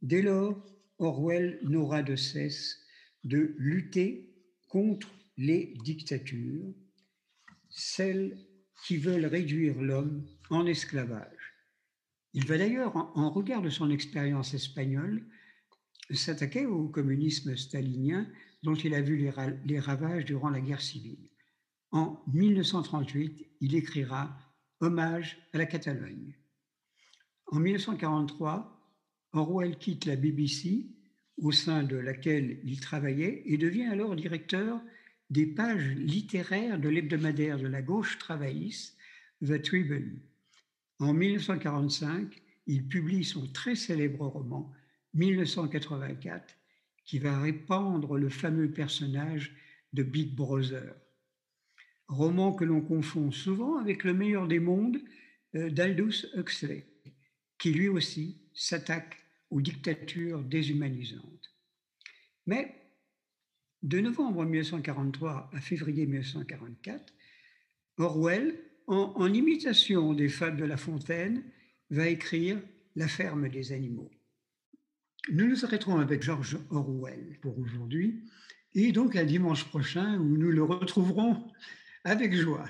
[0.00, 0.64] Dès lors,
[0.98, 2.78] Orwell n'aura de cesse
[3.24, 4.32] de lutter
[4.68, 6.72] contre les dictatures,
[7.68, 8.38] celles
[8.86, 11.54] qui veulent réduire l'homme en esclavage.
[12.32, 15.26] Il va d'ailleurs, en regard de son expérience espagnole,
[16.10, 18.26] s'attaquait au communisme stalinien
[18.62, 19.16] dont il a vu
[19.64, 21.30] les, ravages durant la guerre civile.
[21.90, 24.36] En 1938, il écrira
[24.80, 26.34] Hommage à la Catalogne.
[27.46, 28.70] En 1943,
[29.32, 30.90] Orwell quitte la BBC,
[31.38, 34.80] au sein de laquelle il travaillait, et devient alors directeur
[35.30, 38.96] des pages littéraires de l'hebdomadaire de la gauche travailliste,
[39.44, 40.20] The Tribune.
[40.98, 44.72] En 1945, il publie son très célèbre roman
[45.14, 46.56] 1984,
[47.04, 49.54] qui va répandre le fameux personnage
[49.92, 50.94] de Big Brother.
[52.08, 55.00] Roman que l'on confond souvent avec Le meilleur des mondes
[55.54, 56.86] euh, d'Aldous Huxley,
[57.58, 61.54] qui lui aussi s'attaque aux dictatures déshumanisantes.
[62.46, 62.74] Mais
[63.82, 67.12] de novembre 1943 à février 1944,
[67.98, 71.42] Orwell, en, en imitation des fables de La Fontaine,
[71.90, 72.60] va écrire
[72.96, 74.10] La ferme des animaux.
[75.30, 78.24] Nous nous arrêterons avec George Orwell pour aujourd'hui
[78.74, 81.50] et donc à dimanche prochain où nous le retrouverons
[82.04, 82.68] avec joie.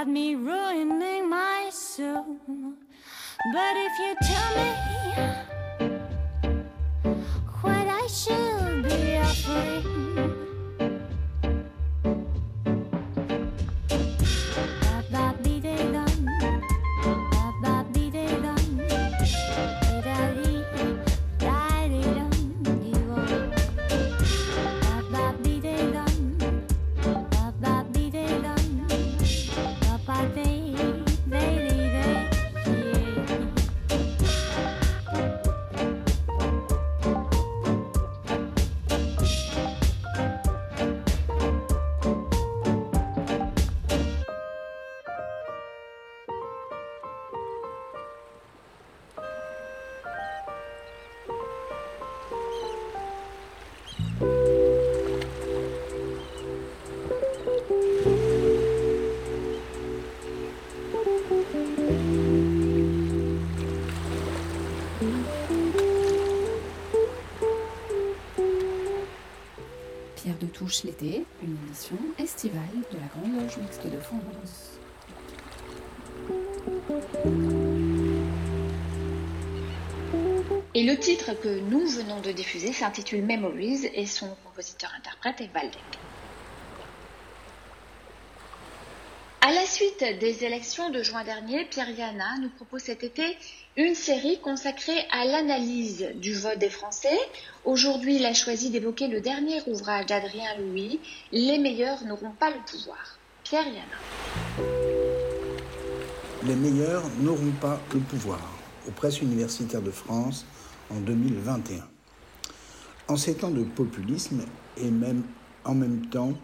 [0.00, 2.38] Got me ruining my soul.
[3.52, 5.49] But if you tell me
[70.84, 72.62] L'été, une émission estivale
[72.92, 74.78] de la Grande Loge Mixte de France.
[80.72, 85.82] Et le titre que nous venons de diffuser s'intitule Memories et son compositeur-interprète est Valdec.
[89.42, 93.22] À la suite des élections de juin dernier, Pierre Yana nous propose cet été
[93.78, 97.18] une série consacrée à l'analyse du vote des Français.
[97.64, 101.00] Aujourd'hui, il a choisi d'évoquer le dernier ouvrage d'Adrien Louis,
[101.32, 103.18] Les meilleurs n'auront pas le pouvoir.
[103.42, 104.66] Pierre Yana.
[106.44, 108.46] Les meilleurs n'auront pas le pouvoir
[108.86, 110.44] aux presses universitaires de France
[110.90, 111.88] en 2021.
[113.08, 114.44] En ces temps de populisme
[114.76, 115.22] et même
[115.64, 116.34] en même temps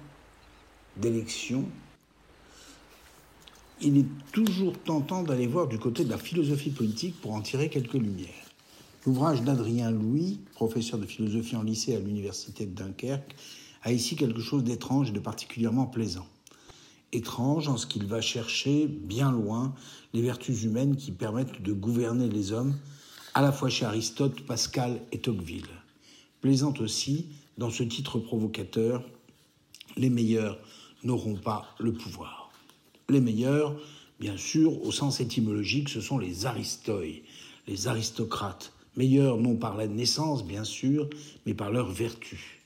[0.96, 1.66] d'élections,
[3.80, 7.68] il est toujours tentant d'aller voir du côté de la philosophie politique pour en tirer
[7.68, 8.46] quelques lumières.
[9.04, 13.36] L'ouvrage d'Adrien Louis, professeur de philosophie en lycée à l'université de Dunkerque,
[13.82, 16.26] a ici quelque chose d'étrange et de particulièrement plaisant.
[17.12, 19.74] Étrange en ce qu'il va chercher bien loin
[20.12, 22.76] les vertus humaines qui permettent de gouverner les hommes,
[23.34, 25.68] à la fois chez Aristote, Pascal et Tocqueville.
[26.40, 27.26] Plaisant aussi
[27.58, 29.04] dans ce titre provocateur,
[29.96, 30.58] Les meilleurs
[31.04, 32.45] n'auront pas le pouvoir.
[33.08, 33.76] Les meilleurs,
[34.18, 37.22] bien sûr, au sens étymologique, ce sont les aristoi,
[37.68, 38.72] les aristocrates.
[38.96, 41.08] Meilleurs non par la naissance, bien sûr,
[41.44, 42.62] mais par leur vertu.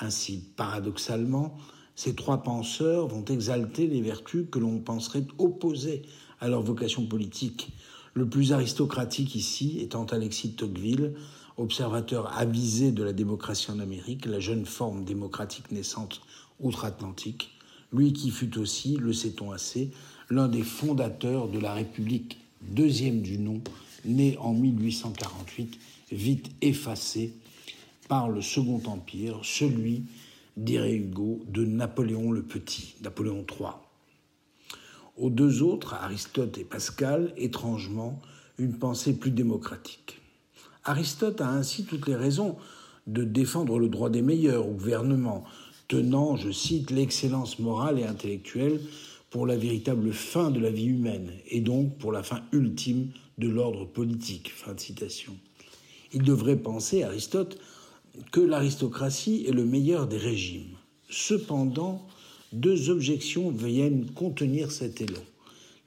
[0.00, 1.58] Ainsi, paradoxalement,
[1.96, 6.00] ces trois penseurs vont exalter les vertus que l'on penserait opposées
[6.40, 7.68] à leur vocation politique.
[8.14, 11.12] Le plus aristocratique ici étant Alexis Tocqueville,
[11.58, 16.22] observateur avisé de la démocratie en Amérique, la jeune forme démocratique naissante
[16.58, 17.50] outre-Atlantique,
[17.94, 19.90] lui qui fut aussi, le sait-on assez,
[20.30, 23.60] l'un des fondateurs de la République deuxième du nom,
[24.04, 25.78] née en 1848,
[26.12, 27.34] vite effacée
[28.08, 30.04] par le Second Empire, celui,
[30.56, 33.70] dirait Hugo, de Napoléon le Petit, Napoléon III.
[35.16, 38.20] Aux deux autres, Aristote et Pascal, étrangement,
[38.58, 40.20] une pensée plus démocratique.
[40.84, 42.56] Aristote a ainsi toutes les raisons
[43.06, 45.44] de défendre le droit des meilleurs au gouvernement,
[45.88, 48.80] tenant, je cite, l'excellence morale et intellectuelle
[49.30, 53.08] pour la véritable fin de la vie humaine et donc pour la fin ultime
[53.38, 54.50] de l'ordre politique.
[54.50, 55.36] Fin de citation.
[56.12, 57.58] Il devrait penser, Aristote,
[58.30, 60.76] que l'aristocratie est le meilleur des régimes.
[61.10, 62.06] Cependant,
[62.52, 65.22] deux objections viennent contenir cet élan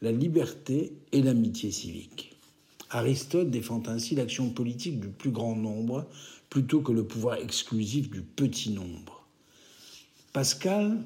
[0.01, 2.35] la liberté et l'amitié civique.
[2.89, 6.05] Aristote défend ainsi l'action politique du plus grand nombre
[6.49, 9.16] plutôt que le pouvoir exclusif du petit nombre.
[10.33, 11.03] Pascal,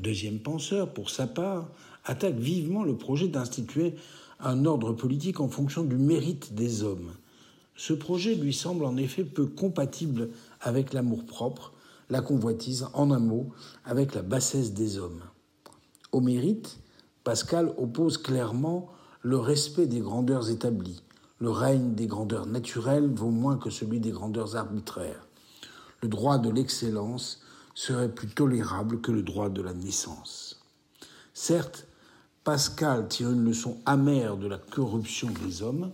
[0.00, 1.68] deuxième penseur pour sa part,
[2.04, 3.94] attaque vivement le projet d'instituer
[4.40, 7.12] un ordre politique en fonction du mérite des hommes.
[7.76, 10.30] Ce projet lui semble en effet peu compatible
[10.60, 11.72] avec l'amour-propre,
[12.10, 13.50] la convoitise, en un mot,
[13.84, 15.22] avec la bassesse des hommes.
[16.10, 16.78] Au mérite,
[17.24, 18.88] Pascal oppose clairement
[19.22, 21.02] le respect des grandeurs établies.
[21.38, 25.26] Le règne des grandeurs naturelles vaut moins que celui des grandeurs arbitraires.
[26.02, 27.40] Le droit de l'excellence
[27.78, 30.60] serait plus tolérable que le droit de la naissance.
[31.32, 31.86] Certes,
[32.42, 35.92] Pascal tire une leçon amère de la corruption des hommes.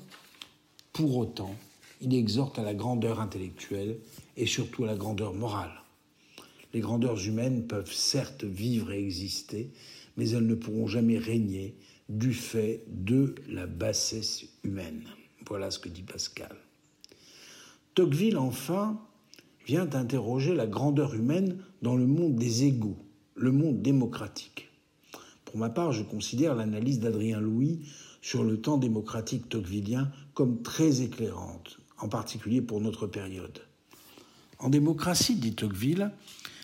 [0.95, 1.55] Pour autant,
[2.01, 3.99] il exhorte à la grandeur intellectuelle
[4.39, 5.83] et surtout à la grandeur morale.
[6.73, 9.71] Les grandeurs humaines peuvent certes vivre et exister,
[10.17, 11.75] mais elles ne pourront jamais régner
[12.09, 15.05] du fait de la bassesse humaine.
[15.47, 16.57] Voilà ce que dit Pascal.
[17.95, 18.99] Tocqueville, enfin,
[19.67, 22.99] vient interroger la grandeur humaine dans le monde des égaux,
[23.35, 24.69] le monde démocratique.
[25.45, 27.81] Pour ma part, je considère l'analyse d'Adrien Louis
[28.21, 33.61] sur le temps démocratique tocquevillien comme très éclairante, en particulier pour notre période.
[34.59, 36.11] En démocratie, dit Tocqueville,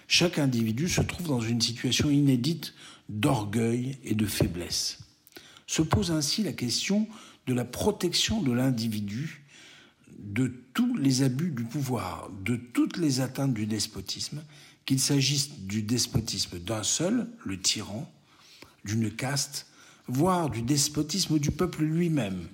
[0.08, 2.74] chaque individu se trouve dans une situation inédite
[3.08, 4.98] d'orgueil et de faiblesse.
[5.66, 7.06] Se pose ainsi la question
[7.46, 9.39] de la protection de l'individu
[10.20, 14.42] de tous les abus du pouvoir, de toutes les atteintes du despotisme,
[14.86, 18.10] qu'il s'agisse du despotisme d'un seul, le tyran,
[18.84, 19.66] d'une caste,
[20.08, 22.48] voire du despotisme du peuple lui-même.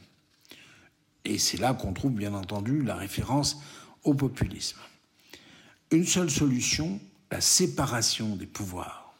[1.24, 3.60] Et c'est là qu'on trouve bien entendu la référence
[4.04, 4.78] au populisme.
[5.90, 7.00] Une seule solution,
[7.30, 9.14] la séparation des pouvoirs,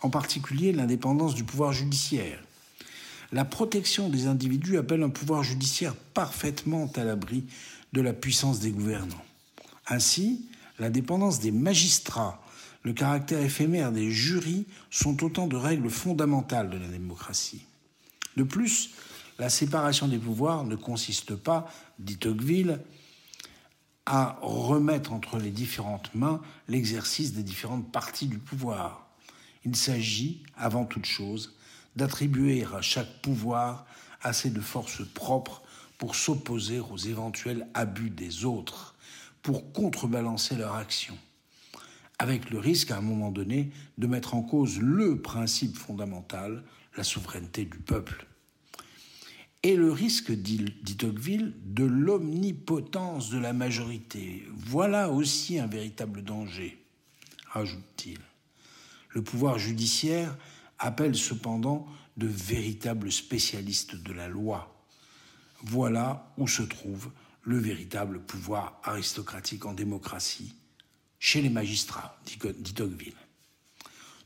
[0.00, 2.42] en particulier l'indépendance du pouvoir judiciaire.
[3.32, 7.44] La protection des individus appelle un pouvoir judiciaire parfaitement à l'abri
[7.94, 9.24] de la puissance des gouvernants.
[9.86, 10.48] Ainsi,
[10.80, 12.42] l'indépendance des magistrats,
[12.82, 17.64] le caractère éphémère des jurys sont autant de règles fondamentales de la démocratie.
[18.36, 18.90] De plus,
[19.38, 21.70] la séparation des pouvoirs ne consiste pas,
[22.00, 22.80] dit Tocqueville,
[24.06, 29.06] à remettre entre les différentes mains l'exercice des différentes parties du pouvoir.
[29.64, 31.54] Il s'agit, avant toute chose,
[31.94, 33.86] d'attribuer à chaque pouvoir
[34.20, 35.62] assez de force propre
[36.04, 38.94] pour s'opposer aux éventuels abus des autres,
[39.40, 41.16] pour contrebalancer leur action,
[42.18, 46.62] avec le risque à un moment donné de mettre en cause le principe fondamental,
[46.98, 48.26] la souveraineté du peuple.
[49.62, 54.46] Et le risque, dit, dit Tocqueville, de l'omnipotence de la majorité.
[54.54, 56.84] Voilà aussi un véritable danger,
[57.54, 58.18] ajoute-t-il.
[59.08, 60.36] Le pouvoir judiciaire
[60.78, 61.86] appelle cependant
[62.18, 64.73] de véritables spécialistes de la loi.
[65.64, 67.10] Voilà où se trouve
[67.42, 70.54] le véritable pouvoir aristocratique en démocratie,
[71.18, 73.14] chez les magistrats, dit Tocqueville.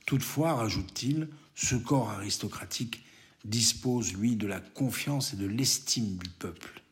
[0.05, 3.05] Toutefois, rajoute-t-il, ce corps aristocratique
[3.45, 6.83] dispose, lui, de la confiance et de l'estime du peuple.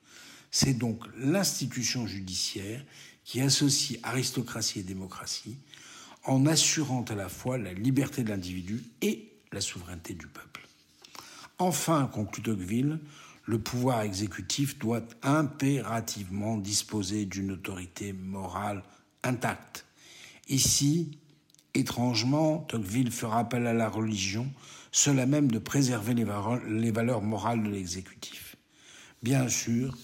[0.53, 2.85] C'est donc l'institution judiciaire
[3.25, 5.59] qui associe aristocratie et démocratie
[6.23, 10.69] en assurant à la fois la liberté de l'individu et la souveraineté du peuple.
[11.59, 13.01] Enfin, conclut Tocqueville,
[13.47, 18.83] le pouvoir exécutif doit impérativement disposer d'une autorité morale
[19.23, 19.87] intacte.
[20.49, 21.19] Ici,
[21.75, 24.49] étrangement, Tocqueville fera appel à la religion,
[25.07, 28.57] à même de préserver les valeurs morales de l'exécutif.
[29.23, 29.97] Bien sûr,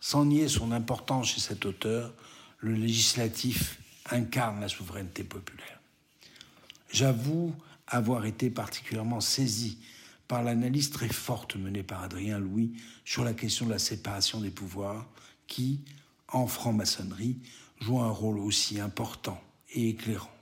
[0.00, 2.12] sans nier son importance chez cet auteur,
[2.58, 3.78] le législatif
[4.10, 5.80] incarne la souveraineté populaire.
[6.90, 7.54] J'avoue
[7.86, 9.78] avoir été particulièrement saisi
[10.32, 12.72] par l'analyse très forte menée par Adrien Louis
[13.04, 15.06] sur la question de la séparation des pouvoirs,
[15.46, 15.80] qui,
[16.26, 17.36] en franc-maçonnerie,
[17.82, 19.38] joue un rôle aussi important
[19.74, 20.32] et éclairant.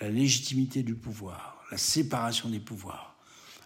[0.00, 3.16] La légitimité du pouvoir, la séparation des pouvoirs,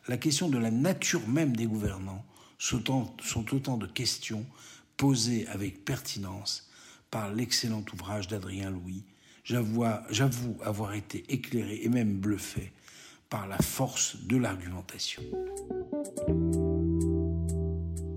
[0.09, 2.24] la question de la nature même des gouvernants
[2.57, 2.82] sont,
[3.53, 4.47] autant de questions
[4.97, 6.70] posées avec pertinence
[7.11, 9.05] par l'excellent ouvrage d'Adrien Louis.
[9.45, 12.72] J'avoue avoir été éclairé et même bluffé
[13.35, 15.20] par la force de l'argumentation.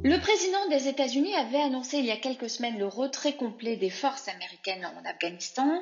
[0.03, 3.89] Le président des États-Unis avait annoncé il y a quelques semaines le retrait complet des
[3.89, 5.81] forces américaines en Afghanistan.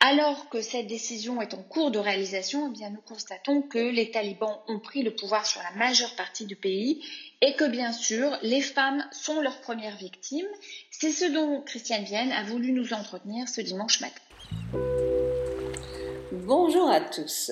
[0.00, 4.10] Alors que cette décision est en cours de réalisation, eh bien nous constatons que les
[4.10, 7.02] talibans ont pris le pouvoir sur la majeure partie du pays
[7.40, 10.52] et que bien sûr les femmes sont leurs premières victimes.
[10.90, 14.20] C'est ce dont Christiane Vienne a voulu nous entretenir ce dimanche matin.
[16.32, 17.50] Bonjour à tous.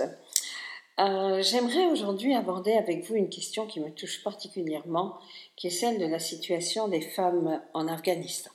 [1.01, 5.17] Euh, J'aimerais aujourd'hui aborder avec vous une question qui me touche particulièrement,
[5.57, 8.51] qui est celle de la situation des femmes en Afghanistan.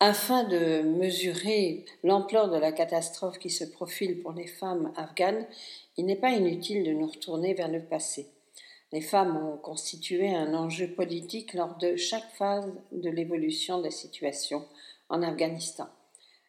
[0.00, 5.46] Afin de mesurer l'ampleur de la catastrophe qui se profile pour les femmes afghanes,
[5.96, 8.26] il n'est pas inutile de nous retourner vers le passé.
[8.90, 13.90] Les femmes ont constitué un enjeu politique lors de chaque phase de l'évolution de la
[13.92, 14.66] situation
[15.08, 15.86] en Afghanistan.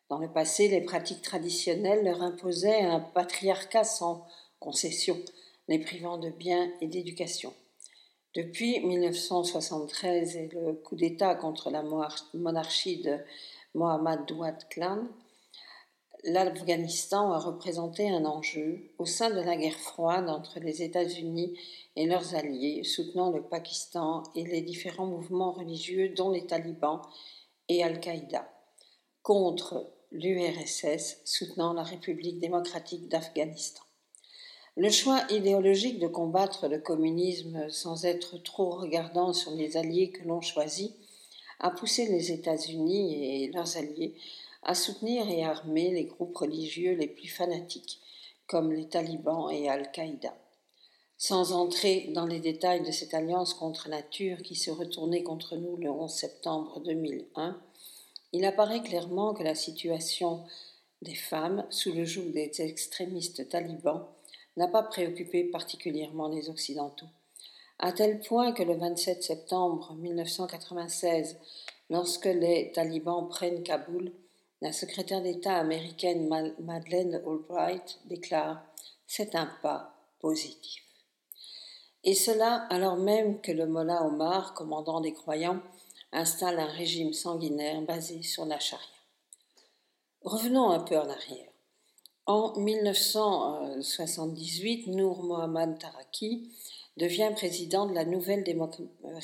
[0.09, 4.25] Dans le passé, les pratiques traditionnelles leur imposaient un patriarcat sans
[4.63, 5.19] concession,
[5.67, 7.53] les privant de biens et d'éducation.
[8.33, 11.83] Depuis 1973 et le coup d'État contre la
[12.33, 13.19] monarchie de
[13.75, 15.07] Mohammad Douad Khan,
[16.23, 21.59] l'Afghanistan a représenté un enjeu au sein de la guerre froide entre les États-Unis
[21.95, 27.01] et leurs alliés, soutenant le Pakistan et les différents mouvements religieux, dont les talibans
[27.67, 28.49] et Al-Qaïda,
[29.21, 33.83] contre l'URSS, soutenant la République démocratique d'Afghanistan.
[34.75, 40.27] Le choix idéologique de combattre le communisme sans être trop regardant sur les alliés que
[40.27, 40.95] l'on choisit
[41.59, 44.15] a poussé les États-Unis et leurs alliés
[44.63, 47.99] à soutenir et armer les groupes religieux les plus fanatiques,
[48.47, 50.35] comme les talibans et Al-Qaïda.
[51.19, 55.77] Sans entrer dans les détails de cette alliance contre nature qui se retournait contre nous
[55.77, 57.61] le 11 septembre 2001,
[58.31, 60.43] il apparaît clairement que la situation
[61.03, 64.07] des femmes sous le joug des extrémistes talibans
[64.57, 67.07] n'a pas préoccupé particulièrement les Occidentaux,
[67.79, 71.37] à tel point que le 27 septembre 1996,
[71.89, 74.11] lorsque les talibans prennent Kaboul,
[74.61, 76.29] la secrétaire d'État américaine
[76.59, 78.63] Madeleine Albright déclare
[79.07, 80.83] C'est un pas positif.
[82.05, 85.59] Et cela alors même que le Mollah Omar, commandant des croyants,
[86.11, 88.87] installe un régime sanguinaire basé sur la charia.
[90.21, 91.52] Revenons un peu en arrière.
[92.25, 96.49] En 1978, Nour Mohammad Taraki
[96.95, 98.45] devient président de la nouvelle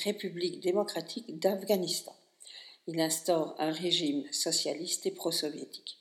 [0.04, 2.14] République démocratique d'Afghanistan.
[2.88, 5.96] Il instaure un régime socialiste et pro-soviétique.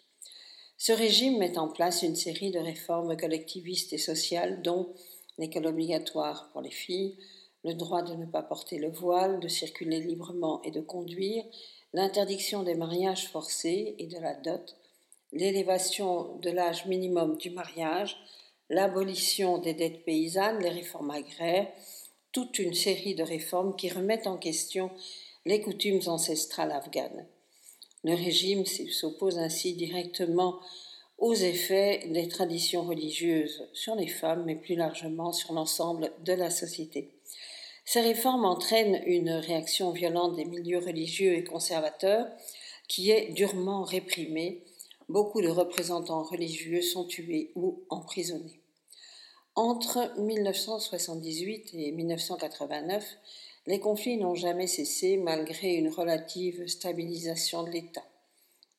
[0.78, 4.90] Ce régime met en place une série de réformes collectivistes et sociales dont
[5.38, 7.16] l'école obligatoire pour les filles,
[7.64, 11.46] le droit de ne pas porter le voile, de circuler librement et de conduire,
[11.94, 14.76] l'interdiction des mariages forcés et de la dot,
[15.32, 18.18] l'élévation de l'âge minimum du mariage,
[18.70, 21.68] l'abolition des dettes paysannes, les réformes agraires,
[22.32, 24.92] toute une série de réformes qui remettent en question
[25.46, 27.26] les coutumes ancestrales afghanes.
[28.04, 30.60] Le régime s'oppose ainsi directement
[31.18, 36.50] aux effets des traditions religieuses sur les femmes, mais plus largement sur l'ensemble de la
[36.50, 37.12] société.
[37.84, 42.28] Ces réformes entraînent une réaction violente des milieux religieux et conservateurs
[42.88, 44.64] qui est durement réprimée.
[45.10, 48.62] Beaucoup de représentants religieux sont tués ou emprisonnés.
[49.56, 53.04] Entre 1978 et 1989,
[53.66, 58.06] les conflits n'ont jamais cessé malgré une relative stabilisation de l'État.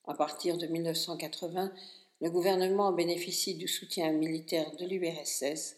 [0.07, 1.73] À partir de 1980,
[2.21, 5.75] le gouvernement bénéficie du soutien militaire de l'URSS,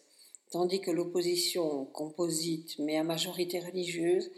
[0.51, 4.29] tandis que l'opposition composite mais à majorité religieuse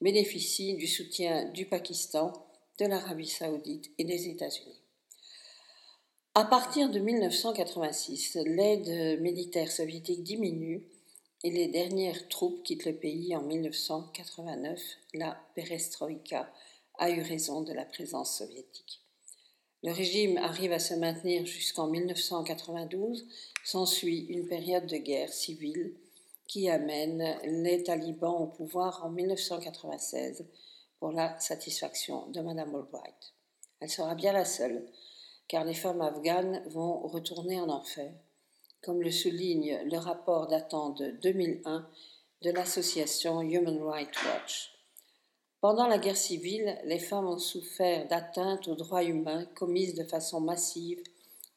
[0.00, 2.32] bénéficie du soutien du Pakistan,
[2.80, 4.79] de l'Arabie saoudite et des États-Unis.
[6.36, 10.86] À partir de 1986, l'aide militaire soviétique diminue
[11.42, 14.80] et les dernières troupes quittent le pays en 1989.
[15.14, 16.48] La perestroïka
[16.98, 19.00] a eu raison de la présence soviétique.
[19.82, 23.26] Le régime arrive à se maintenir jusqu'en 1992.
[23.64, 25.96] S'ensuit une période de guerre civile
[26.46, 30.46] qui amène les talibans au pouvoir en 1996
[31.00, 33.34] pour la satisfaction de Madame Albright.
[33.80, 34.86] Elle sera bien la seule,
[35.50, 38.12] car les femmes afghanes vont retourner en enfer,
[38.82, 41.88] comme le souligne le rapport datant de 2001
[42.42, 44.72] de l'association Human Rights Watch.
[45.60, 50.40] Pendant la guerre civile, les femmes ont souffert d'atteintes aux droits humains commises de façon
[50.40, 51.02] massive,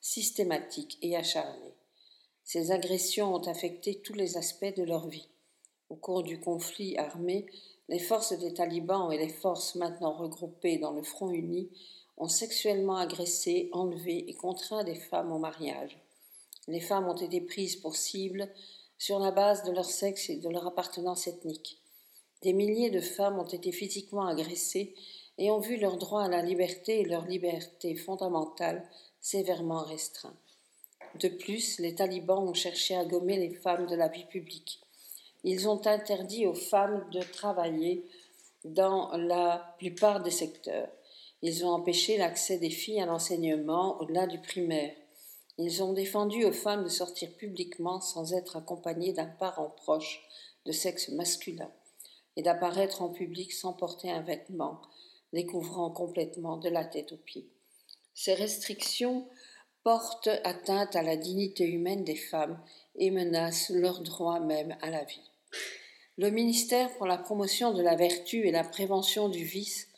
[0.02, 1.76] systématique et acharnée.
[2.44, 5.30] Ces agressions ont affecté tous les aspects de leur vie.
[5.90, 7.46] Au cours du conflit armé,
[7.90, 11.70] les forces des talibans et les forces maintenant regroupées dans le Front uni
[12.18, 15.98] ont sexuellement agressé, enlevé et contraint des femmes au mariage.
[16.68, 18.50] Les femmes ont été prises pour cible
[18.98, 21.80] sur la base de leur sexe et de leur appartenance ethnique.
[22.42, 24.96] Des milliers de femmes ont été physiquement agressées
[25.38, 28.88] et ont vu leur droit à la liberté et leur liberté fondamentale
[29.20, 30.36] sévèrement restreints.
[31.20, 34.82] De plus, les talibans ont cherché à gommer les femmes de la vie publique.
[35.44, 38.06] Ils ont interdit aux femmes de travailler
[38.64, 40.90] dans la plupart des secteurs.
[41.46, 44.96] Ils ont empêché l'accès des filles à l'enseignement au-delà du primaire.
[45.58, 50.26] Ils ont défendu aux femmes de sortir publiquement sans être accompagnées d'un parent proche
[50.66, 51.70] de sexe masculin
[52.38, 54.82] et d'apparaître en public sans porter un vêtement,
[55.34, 57.50] découvrant complètement de la tête aux pieds.
[58.14, 59.28] Ces restrictions
[59.84, 62.58] portent atteinte à la dignité humaine des femmes
[62.96, 65.30] et menacent leur droit même à la vie.
[66.18, 69.90] Le ministère pour la promotion de la vertu et la prévention du vice,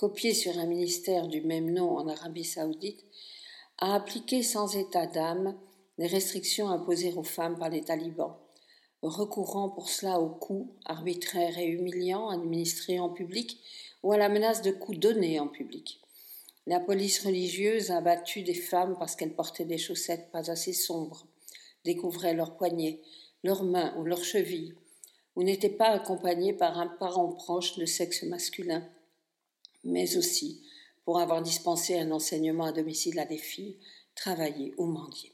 [0.00, 3.04] copié sur un ministère du même nom en Arabie saoudite,
[3.76, 5.54] a appliqué sans état d'âme
[5.98, 8.34] les restrictions imposées aux femmes par les talibans
[9.02, 13.60] recourant pour cela aux coups arbitraires et humiliants administrés en public
[14.02, 16.00] ou à la menace de coups donnés en public.
[16.66, 21.26] La police religieuse a battu des femmes parce qu'elles portaient des chaussettes pas assez sombres,
[21.84, 23.02] découvraient leurs poignets,
[23.44, 24.72] leurs mains ou leurs chevilles,
[25.36, 28.82] ou n'étaient pas accompagnées par un parent proche de sexe masculin,
[29.84, 30.62] mais aussi
[31.04, 33.76] pour avoir dispensé un enseignement à domicile à des filles,
[34.14, 35.32] travailler ou mendier.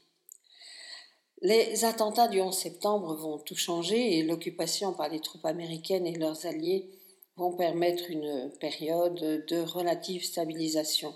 [1.41, 6.17] Les attentats du 11 septembre vont tout changer et l'occupation par les troupes américaines et
[6.17, 6.89] leurs alliés
[7.35, 11.13] vont permettre une période de relative stabilisation,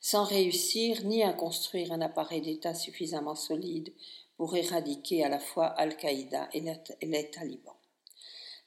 [0.00, 3.92] sans réussir ni à construire un appareil d'État suffisamment solide
[4.38, 6.62] pour éradiquer à la fois Al-Qaïda et
[7.02, 7.77] les talibans.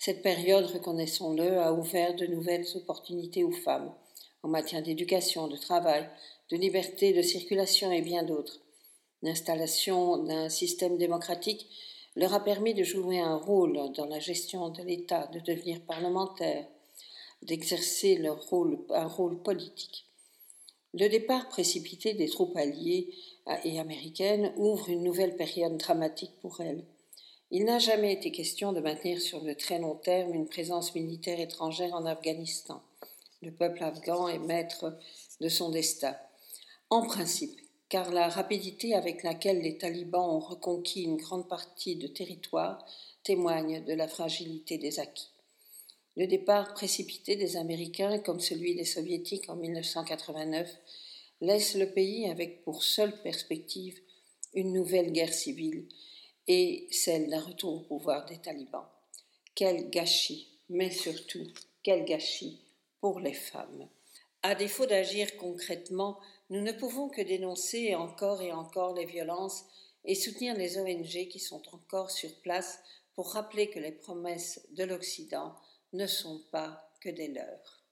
[0.04, 3.94] Cette période, reconnaissons-le, a ouvert de nouvelles opportunités aux femmes
[4.42, 6.10] en matière d'éducation, de travail,
[6.50, 8.62] de liberté de circulation et bien d'autres.
[9.22, 11.68] L'installation d'un système démocratique
[12.16, 16.66] leur a permis de jouer un rôle dans la gestion de l'État, de devenir parlementaires,
[17.44, 20.08] d'exercer un rôle politique.
[20.96, 23.14] Le départ précipité des troupes alliées
[23.66, 26.86] et américaines ouvre une nouvelle période dramatique pour elles.
[27.54, 31.38] Il n'a jamais été question de maintenir sur le très long terme une présence militaire
[31.38, 32.82] étrangère en Afghanistan.
[33.42, 34.98] Le peuple afghan est maître
[35.42, 36.16] de son destin.
[36.90, 42.08] En principe, car la rapidité avec laquelle les talibans ont reconquis une grande partie de
[42.08, 42.86] territoire
[43.24, 45.32] témoigne de la fragilité des acquis.
[46.16, 50.70] Le départ précipité des Américains, comme celui des Soviétiques en 1989,
[51.42, 54.00] laisse le pays avec pour seule perspective
[54.54, 55.86] une nouvelle guerre civile
[56.48, 58.88] et celle d'un retour au pouvoir des talibans.
[59.56, 61.46] Quel gâchis, mais surtout
[61.84, 62.62] quel gâchis
[63.00, 63.88] pour les femmes.
[64.44, 66.20] À défaut d'agir concrètement,
[66.50, 69.66] nous ne pouvons que dénoncer encore et encore les violences
[70.06, 72.80] et soutenir les ONG qui sont encore sur place
[73.14, 75.56] pour rappeler que les promesses de l'Occident
[75.94, 77.84] ne sont pas que des leurs.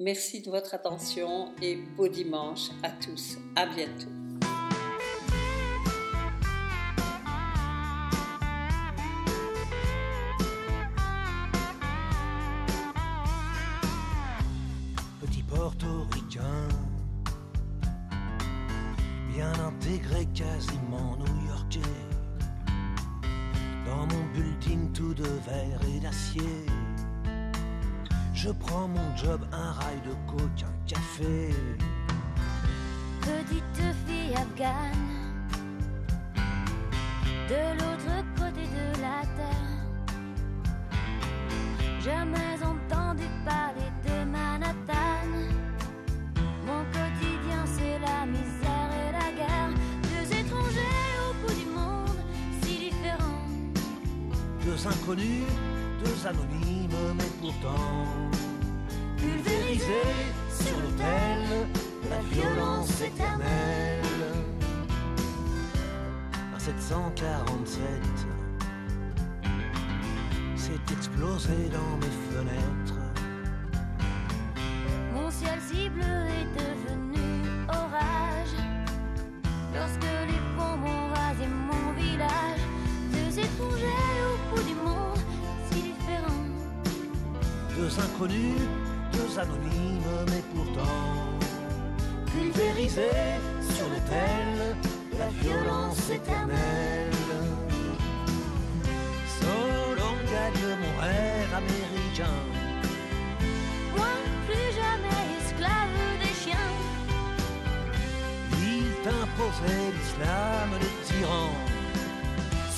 [0.00, 3.36] Merci de votre attention et beau dimanche à tous.
[3.56, 4.17] À bientôt.
[28.34, 31.54] Je prends mon job, un rail de coke, un café.
[33.20, 35.08] Petite fille afghane,
[37.48, 39.76] de l'autre côté de la terre.
[42.00, 45.28] Jamais entendu parler de Manhattan.
[46.66, 49.72] Mon quotidien, c'est la misère et la guerre.
[50.04, 52.20] Deux étrangers au bout du monde,
[52.62, 53.44] si différents.
[54.64, 55.44] Deux inconnus,
[56.04, 58.06] deux anonymes, mais pourtant
[59.16, 60.16] pulvérisés
[60.50, 61.68] sur l'autel
[62.04, 64.02] de la violence éternelle.
[66.54, 67.80] Un 747
[70.56, 72.87] s'est explosé dans mes fenêtres.
[88.28, 88.60] Inconnus,
[89.12, 91.38] deux anonymes, mais pourtant
[92.26, 93.40] pulvérisés
[93.74, 94.76] sur l'autel
[95.12, 97.10] de la violence éternelle.
[99.40, 102.38] Solon gagne mon rêve américain.
[103.96, 104.06] Moi,
[104.46, 106.72] plus jamais esclave des chiens.
[108.60, 111.50] Il t'imposait l'islam de tyran.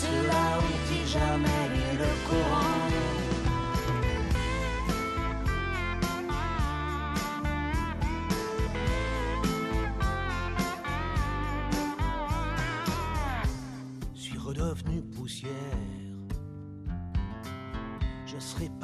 [0.01, 1.60] Ceux-là ont-ils jamais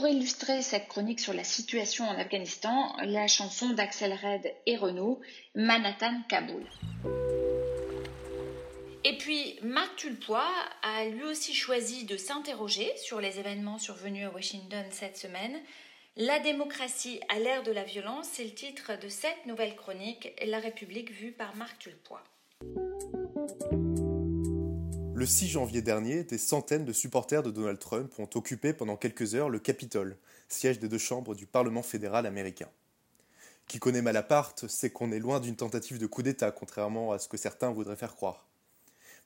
[0.00, 5.20] Pour illustrer cette chronique sur la situation en Afghanistan, la chanson d'Axel Red et Renaud,
[5.54, 6.64] Manhattan Kaboul.
[9.04, 10.48] Et puis, Marc Tulpois
[10.82, 15.60] a lui aussi choisi de s'interroger sur les événements survenus à Washington cette semaine.
[16.16, 20.60] La démocratie à l'ère de la violence, c'est le titre de cette nouvelle chronique, La
[20.60, 22.24] République vue par Marc Tulpois.
[25.20, 29.34] Le 6 janvier dernier, des centaines de supporters de Donald Trump ont occupé pendant quelques
[29.34, 30.16] heures le Capitole,
[30.48, 32.70] siège des deux chambres du Parlement fédéral américain.
[33.68, 37.28] Qui connaît Malaparte sait qu'on est loin d'une tentative de coup d'État, contrairement à ce
[37.28, 38.48] que certains voudraient faire croire.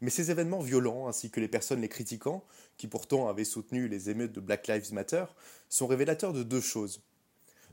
[0.00, 2.42] Mais ces événements violents, ainsi que les personnes les critiquant,
[2.76, 5.26] qui pourtant avaient soutenu les émeutes de Black Lives Matter,
[5.68, 7.02] sont révélateurs de deux choses.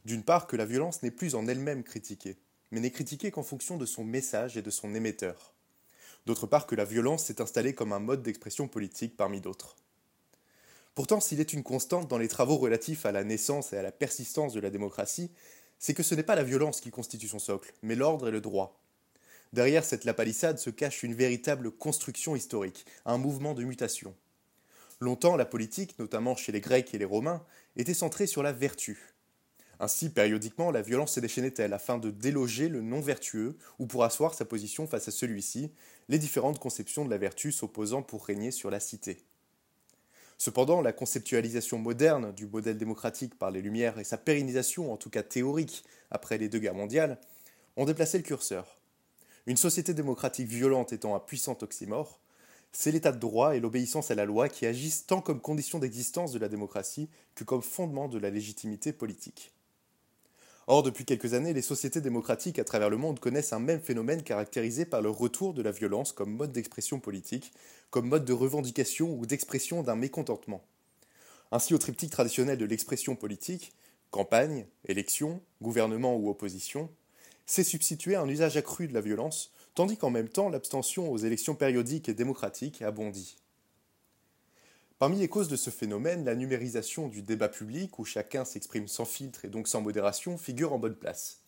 [0.05, 2.37] D'une part, que la violence n'est plus en elle-même critiquée,
[2.69, 5.50] mais n'est critiquée qu'en fonction de son message et de son émetteur.
[6.25, 9.75] D'autre part, que la violence s'est installée comme un mode d'expression politique parmi d'autres.
[10.93, 13.91] Pourtant, s'il est une constante dans les travaux relatifs à la naissance et à la
[13.91, 15.31] persistance de la démocratie,
[15.79, 18.41] c'est que ce n'est pas la violence qui constitue son socle, mais l'ordre et le
[18.41, 18.81] droit,
[19.53, 24.15] Derrière cette lapalissade se cache une véritable construction historique, un mouvement de mutation.
[25.01, 27.43] Longtemps, la politique, notamment chez les Grecs et les Romains,
[27.75, 29.13] était centrée sur la vertu.
[29.83, 34.45] Ainsi, périodiquement, la violence se déchaînait-elle afin de déloger le non-vertueux ou pour asseoir sa
[34.45, 35.71] position face à celui-ci,
[36.07, 39.25] les différentes conceptions de la vertu s'opposant pour régner sur la cité.
[40.37, 45.09] Cependant, la conceptualisation moderne du modèle démocratique par les Lumières et sa pérennisation, en tout
[45.09, 47.19] cas théorique, après les deux guerres mondiales,
[47.75, 48.79] ont déplacé le curseur.
[49.47, 52.19] Une société démocratique violente étant un puissant oxymore,
[52.71, 56.33] c'est l'état de droit et l'obéissance à la loi qui agissent tant comme condition d'existence
[56.33, 59.51] de la démocratie que comme fondement de la légitimité politique.
[60.67, 64.23] Or, depuis quelques années, les sociétés démocratiques à travers le monde connaissent un même phénomène
[64.23, 67.51] caractérisé par le retour de la violence comme mode d'expression politique,
[67.89, 70.63] comme mode de revendication ou d'expression d'un mécontentement.
[71.51, 73.73] Ainsi, au triptyque traditionnel de l'expression politique,
[74.11, 76.89] campagne, élection, gouvernement ou opposition,
[77.45, 81.55] s'est substitué un usage accru de la violence, tandis qu'en même temps l'abstention aux élections
[81.55, 83.35] périodiques et démocratiques a bondi.
[85.01, 89.05] Parmi les causes de ce phénomène, la numérisation du débat public, où chacun s'exprime sans
[89.05, 91.39] filtre et donc sans modération, figure en bonne place.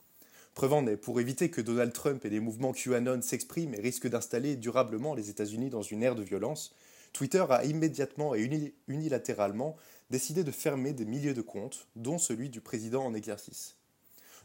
[0.55, 4.09] Preuve en est, pour éviter que Donald Trump et les mouvements QAnon s'expriment et risquent
[4.09, 6.73] d'installer durablement les États-Unis dans une ère de violence,
[7.13, 9.75] Twitter a immédiatement et unilatéralement
[10.09, 13.75] décidé de fermer des milliers de comptes, dont celui du président en exercice.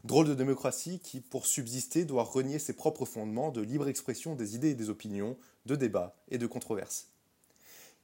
[0.03, 4.53] Drôle de démocratie qui, pour subsister, doit renier ses propres fondements de libre expression des
[4.53, 5.35] idées et des opinions,
[5.65, 7.07] de débats et de controverses.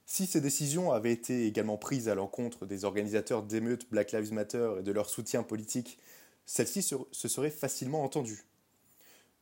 [0.08, 4.76] Si ces décisions avaient été également prises à l'encontre des organisateurs d'émeutes Black Lives Matter
[4.78, 5.98] et de leur soutien politique,
[6.46, 8.44] celles-ci se seraient facilement entendues.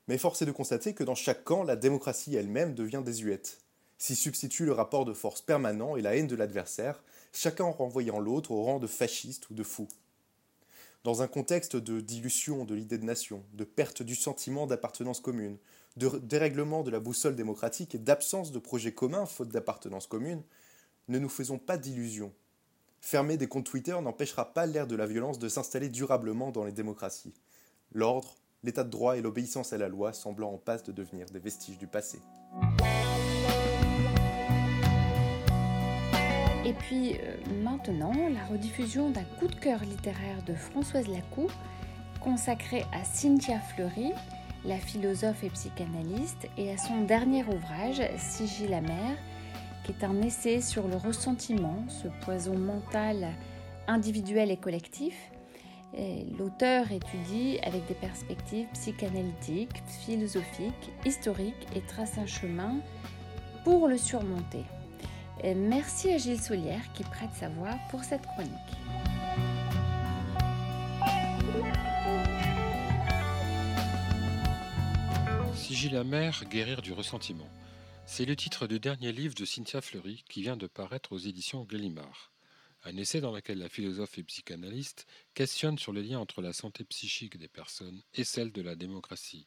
[0.09, 3.61] Mais force est de constater que dans chaque camp, la démocratie elle-même devient désuète.
[3.99, 7.03] S'y substitue le rapport de force permanent et la haine de l'adversaire,
[7.33, 9.87] chacun renvoyant l'autre au rang de fasciste ou de fou.
[11.05, 15.59] Dans un contexte de dilution de l'idée de nation, de perte du sentiment d'appartenance commune,
[15.97, 20.43] de dérèglement de la boussole démocratique et d'absence de projet commun faute d'appartenance commune,
[21.09, 22.33] ne nous faisons pas d'illusions.
[23.01, 26.73] Fermer des comptes Twitter n'empêchera pas l'ère de la violence de s'installer durablement dans les
[26.73, 27.35] démocraties.
[27.93, 31.39] L'ordre, l'état de droit et l'obéissance à la loi semblant en passe de devenir des
[31.39, 32.19] vestiges du passé.
[36.65, 41.49] Et puis euh, maintenant, la rediffusion d'un coup de cœur littéraire de Françoise Lacou,
[42.21, 44.13] consacré à Cynthia Fleury,
[44.65, 49.17] la philosophe et psychanalyste, et à son dernier ouvrage, Sigil la mer,
[49.85, 53.29] qui est un essai sur le ressentiment, ce poison mental
[53.87, 55.15] individuel et collectif.
[56.39, 62.77] L'auteur étudie avec des perspectives psychanalytiques, philosophiques, historiques et trace un chemin
[63.65, 64.65] pour le surmonter
[65.55, 69.14] merci à Gilles Solière qui prête sa voix pour cette chronique.
[75.71, 77.49] La guérir du ressentiment.
[78.07, 81.65] C'est le titre du dernier livre de Cynthia Fleury qui vient de paraître aux éditions
[81.65, 82.33] Gallimard.
[82.85, 86.85] Un essai dans lequel la philosophe et psychanalyste questionne sur le lien entre la santé
[86.85, 89.47] psychique des personnes et celle de la démocratie,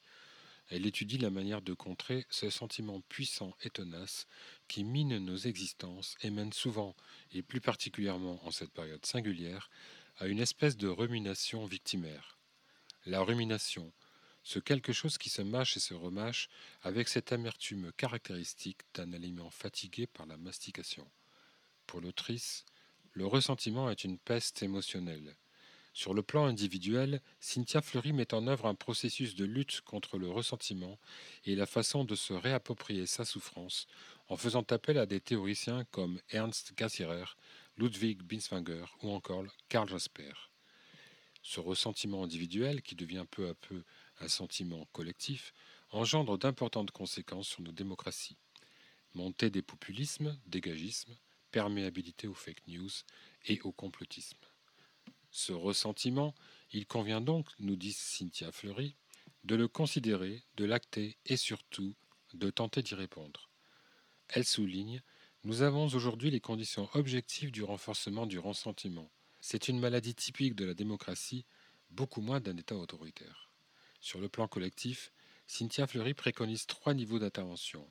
[0.70, 4.28] elle étudie la manière de contrer ce sentiment puissant et tenace
[4.68, 6.96] qui mine nos existences et mène souvent,
[7.32, 9.70] et plus particulièrement en cette période singulière,
[10.18, 12.38] à une espèce de rumination victimaire.
[13.06, 13.94] La rumination,
[14.48, 16.48] ce quelque chose qui se mâche et se remâche
[16.82, 21.06] avec cette amertume caractéristique d'un aliment fatigué par la mastication.
[21.86, 22.64] Pour l'autrice,
[23.12, 25.36] le ressentiment est une peste émotionnelle.
[25.92, 30.30] Sur le plan individuel, Cynthia Fleury met en œuvre un processus de lutte contre le
[30.30, 30.98] ressentiment
[31.44, 33.86] et la façon de se réapproprier sa souffrance
[34.30, 37.36] en faisant appel à des théoriciens comme Ernst Cassirer,
[37.78, 40.32] Ludwig Binswanger ou encore Karl Jasper.
[41.42, 43.84] Ce ressentiment individuel, qui devient peu à peu
[44.20, 45.54] un sentiment collectif,
[45.92, 48.38] engendre d'importantes conséquences sur nos démocraties.
[49.14, 51.16] Montée des populismes, dégagisme,
[51.52, 52.90] perméabilité aux fake news
[53.46, 54.38] et au complotisme.
[55.32, 56.34] Ce ressentiment,
[56.72, 58.96] il convient donc, nous dit Cynthia Fleury,
[59.44, 61.96] de le considérer, de l'acter et surtout
[62.34, 63.50] de tenter d'y répondre.
[64.30, 65.02] Elle souligne
[65.44, 69.10] Nous avons aujourd'hui les conditions objectives du renforcement du ressentiment.
[69.40, 71.46] C'est une maladie typique de la démocratie,
[71.90, 73.47] beaucoup moins d'un État autoritaire.
[74.08, 75.12] Sur le plan collectif,
[75.48, 77.86] Cynthia Fleury préconise trois niveaux d'intervention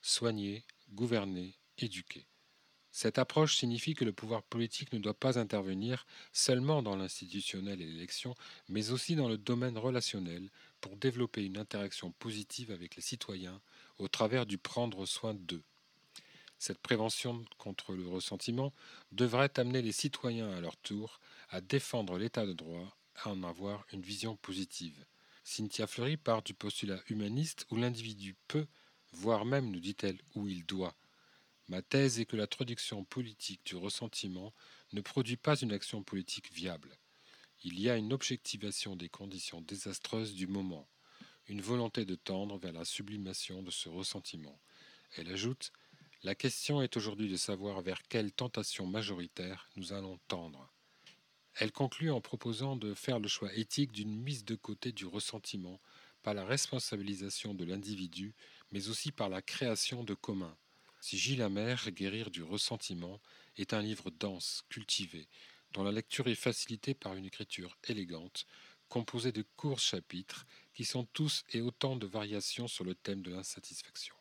[0.00, 2.26] soigner, gouverner, éduquer.
[2.90, 7.84] Cette approche signifie que le pouvoir politique ne doit pas intervenir seulement dans l'institutionnel et
[7.84, 8.34] l'élection,
[8.70, 10.48] mais aussi dans le domaine relationnel
[10.80, 13.60] pour développer une interaction positive avec les citoyens
[13.98, 15.64] au travers du prendre soin d'eux.
[16.58, 18.72] Cette prévention contre le ressentiment
[19.12, 23.84] devrait amener les citoyens à leur tour à défendre l'état de droit, à en avoir
[23.92, 25.04] une vision positive.
[25.50, 28.66] Cynthia Fleury part du postulat humaniste où l'individu peut,
[29.12, 30.94] voire même, nous dit-elle, où il doit,
[31.68, 34.52] Ma thèse est que la traduction politique du ressentiment
[34.92, 36.98] ne produit pas une action politique viable.
[37.64, 40.86] Il y a une objectivation des conditions désastreuses du moment,
[41.46, 44.60] une volonté de tendre vers la sublimation de ce ressentiment.
[45.16, 45.72] Elle ajoute
[46.24, 50.70] La question est aujourd'hui de savoir vers quelle tentation majoritaire nous allons tendre.
[51.60, 55.80] Elle conclut en proposant de faire le choix éthique d'une mise de côté du ressentiment
[56.22, 58.34] par la responsabilisation de l'individu,
[58.70, 60.56] mais aussi par la création de communs
[61.00, 63.20] si Gilles Amer, Guérir du ressentiment,
[63.56, 65.28] est un livre dense, cultivé,
[65.72, 68.46] dont la lecture est facilitée par une écriture élégante,
[68.88, 73.30] composée de courts chapitres qui sont tous et autant de variations sur le thème de
[73.30, 74.14] l'insatisfaction.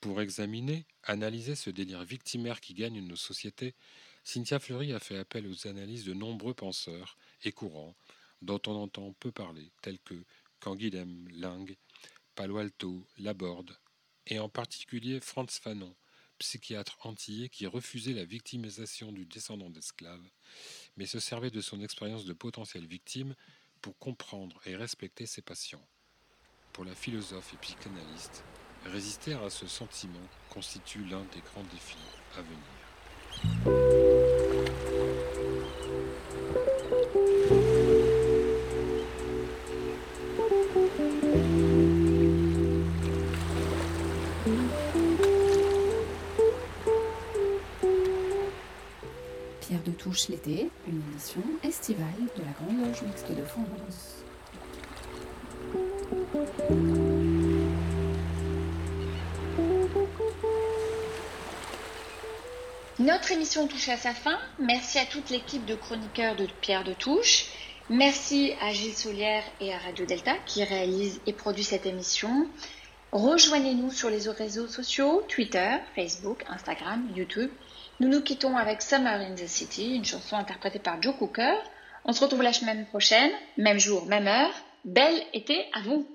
[0.00, 3.74] Pour examiner, analyser ce délire victimaire qui gagne nos sociétés,
[4.26, 7.94] Cynthia Fleury a fait appel aux analyses de nombreux penseurs et courants
[8.42, 10.24] dont on entend peu parler, tels que
[10.58, 11.76] Canguilhem, Ling,
[12.34, 13.78] Palo Alto, Laborde,
[14.26, 15.94] et en particulier Franz Fanon,
[16.40, 20.28] psychiatre antillais qui refusait la victimisation du descendant d'esclaves,
[20.96, 23.36] mais se servait de son expérience de potentielle victime
[23.80, 25.86] pour comprendre et respecter ses patients.
[26.72, 28.42] Pour la philosophe et psychanalyste,
[28.86, 31.96] résister à ce sentiment constitue l'un des grands défis
[32.36, 33.95] à venir.
[50.28, 52.06] L'été, une émission estivale
[52.36, 54.24] de la Grande Loge Mixte de France.
[62.98, 64.38] Notre émission touche à sa fin.
[64.58, 67.46] Merci à toute l'équipe de chroniqueurs de Pierre de Touche.
[67.90, 72.48] Merci à Gilles Solière et à Radio Delta qui réalisent et produisent cette émission.
[73.12, 77.50] Rejoignez-nous sur les réseaux sociaux, Twitter, Facebook, Instagram, YouTube.
[77.98, 81.54] Nous nous quittons avec Summer in the City, une chanson interprétée par Joe Cooker.
[82.04, 84.52] On se retrouve la semaine prochaine, même jour, même heure.
[84.84, 86.06] Bel été à vous!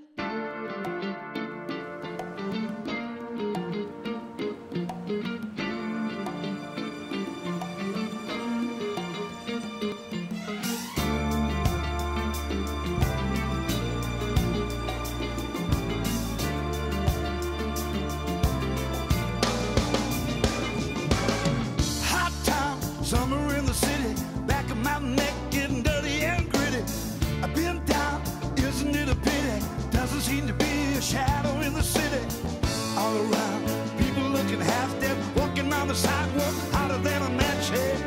[35.91, 37.99] the sidewalk hotter than a match head.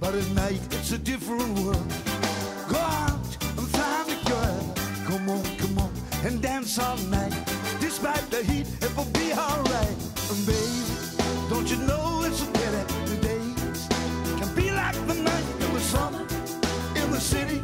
[0.00, 1.92] But at night it's a different world.
[2.68, 4.74] Go out and find a girl.
[5.04, 5.92] Come on, come on,
[6.24, 7.34] and dance all night.
[7.80, 9.98] Despite the heat, it will be alright.
[10.30, 10.80] And baby,
[11.50, 13.88] don't you know it's a pity the days
[14.40, 16.22] can be like the night in the summer
[17.00, 17.60] in the city.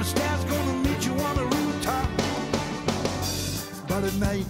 [0.00, 2.08] the stars gonna meet you on the rooftop.
[3.86, 4.46] But at night,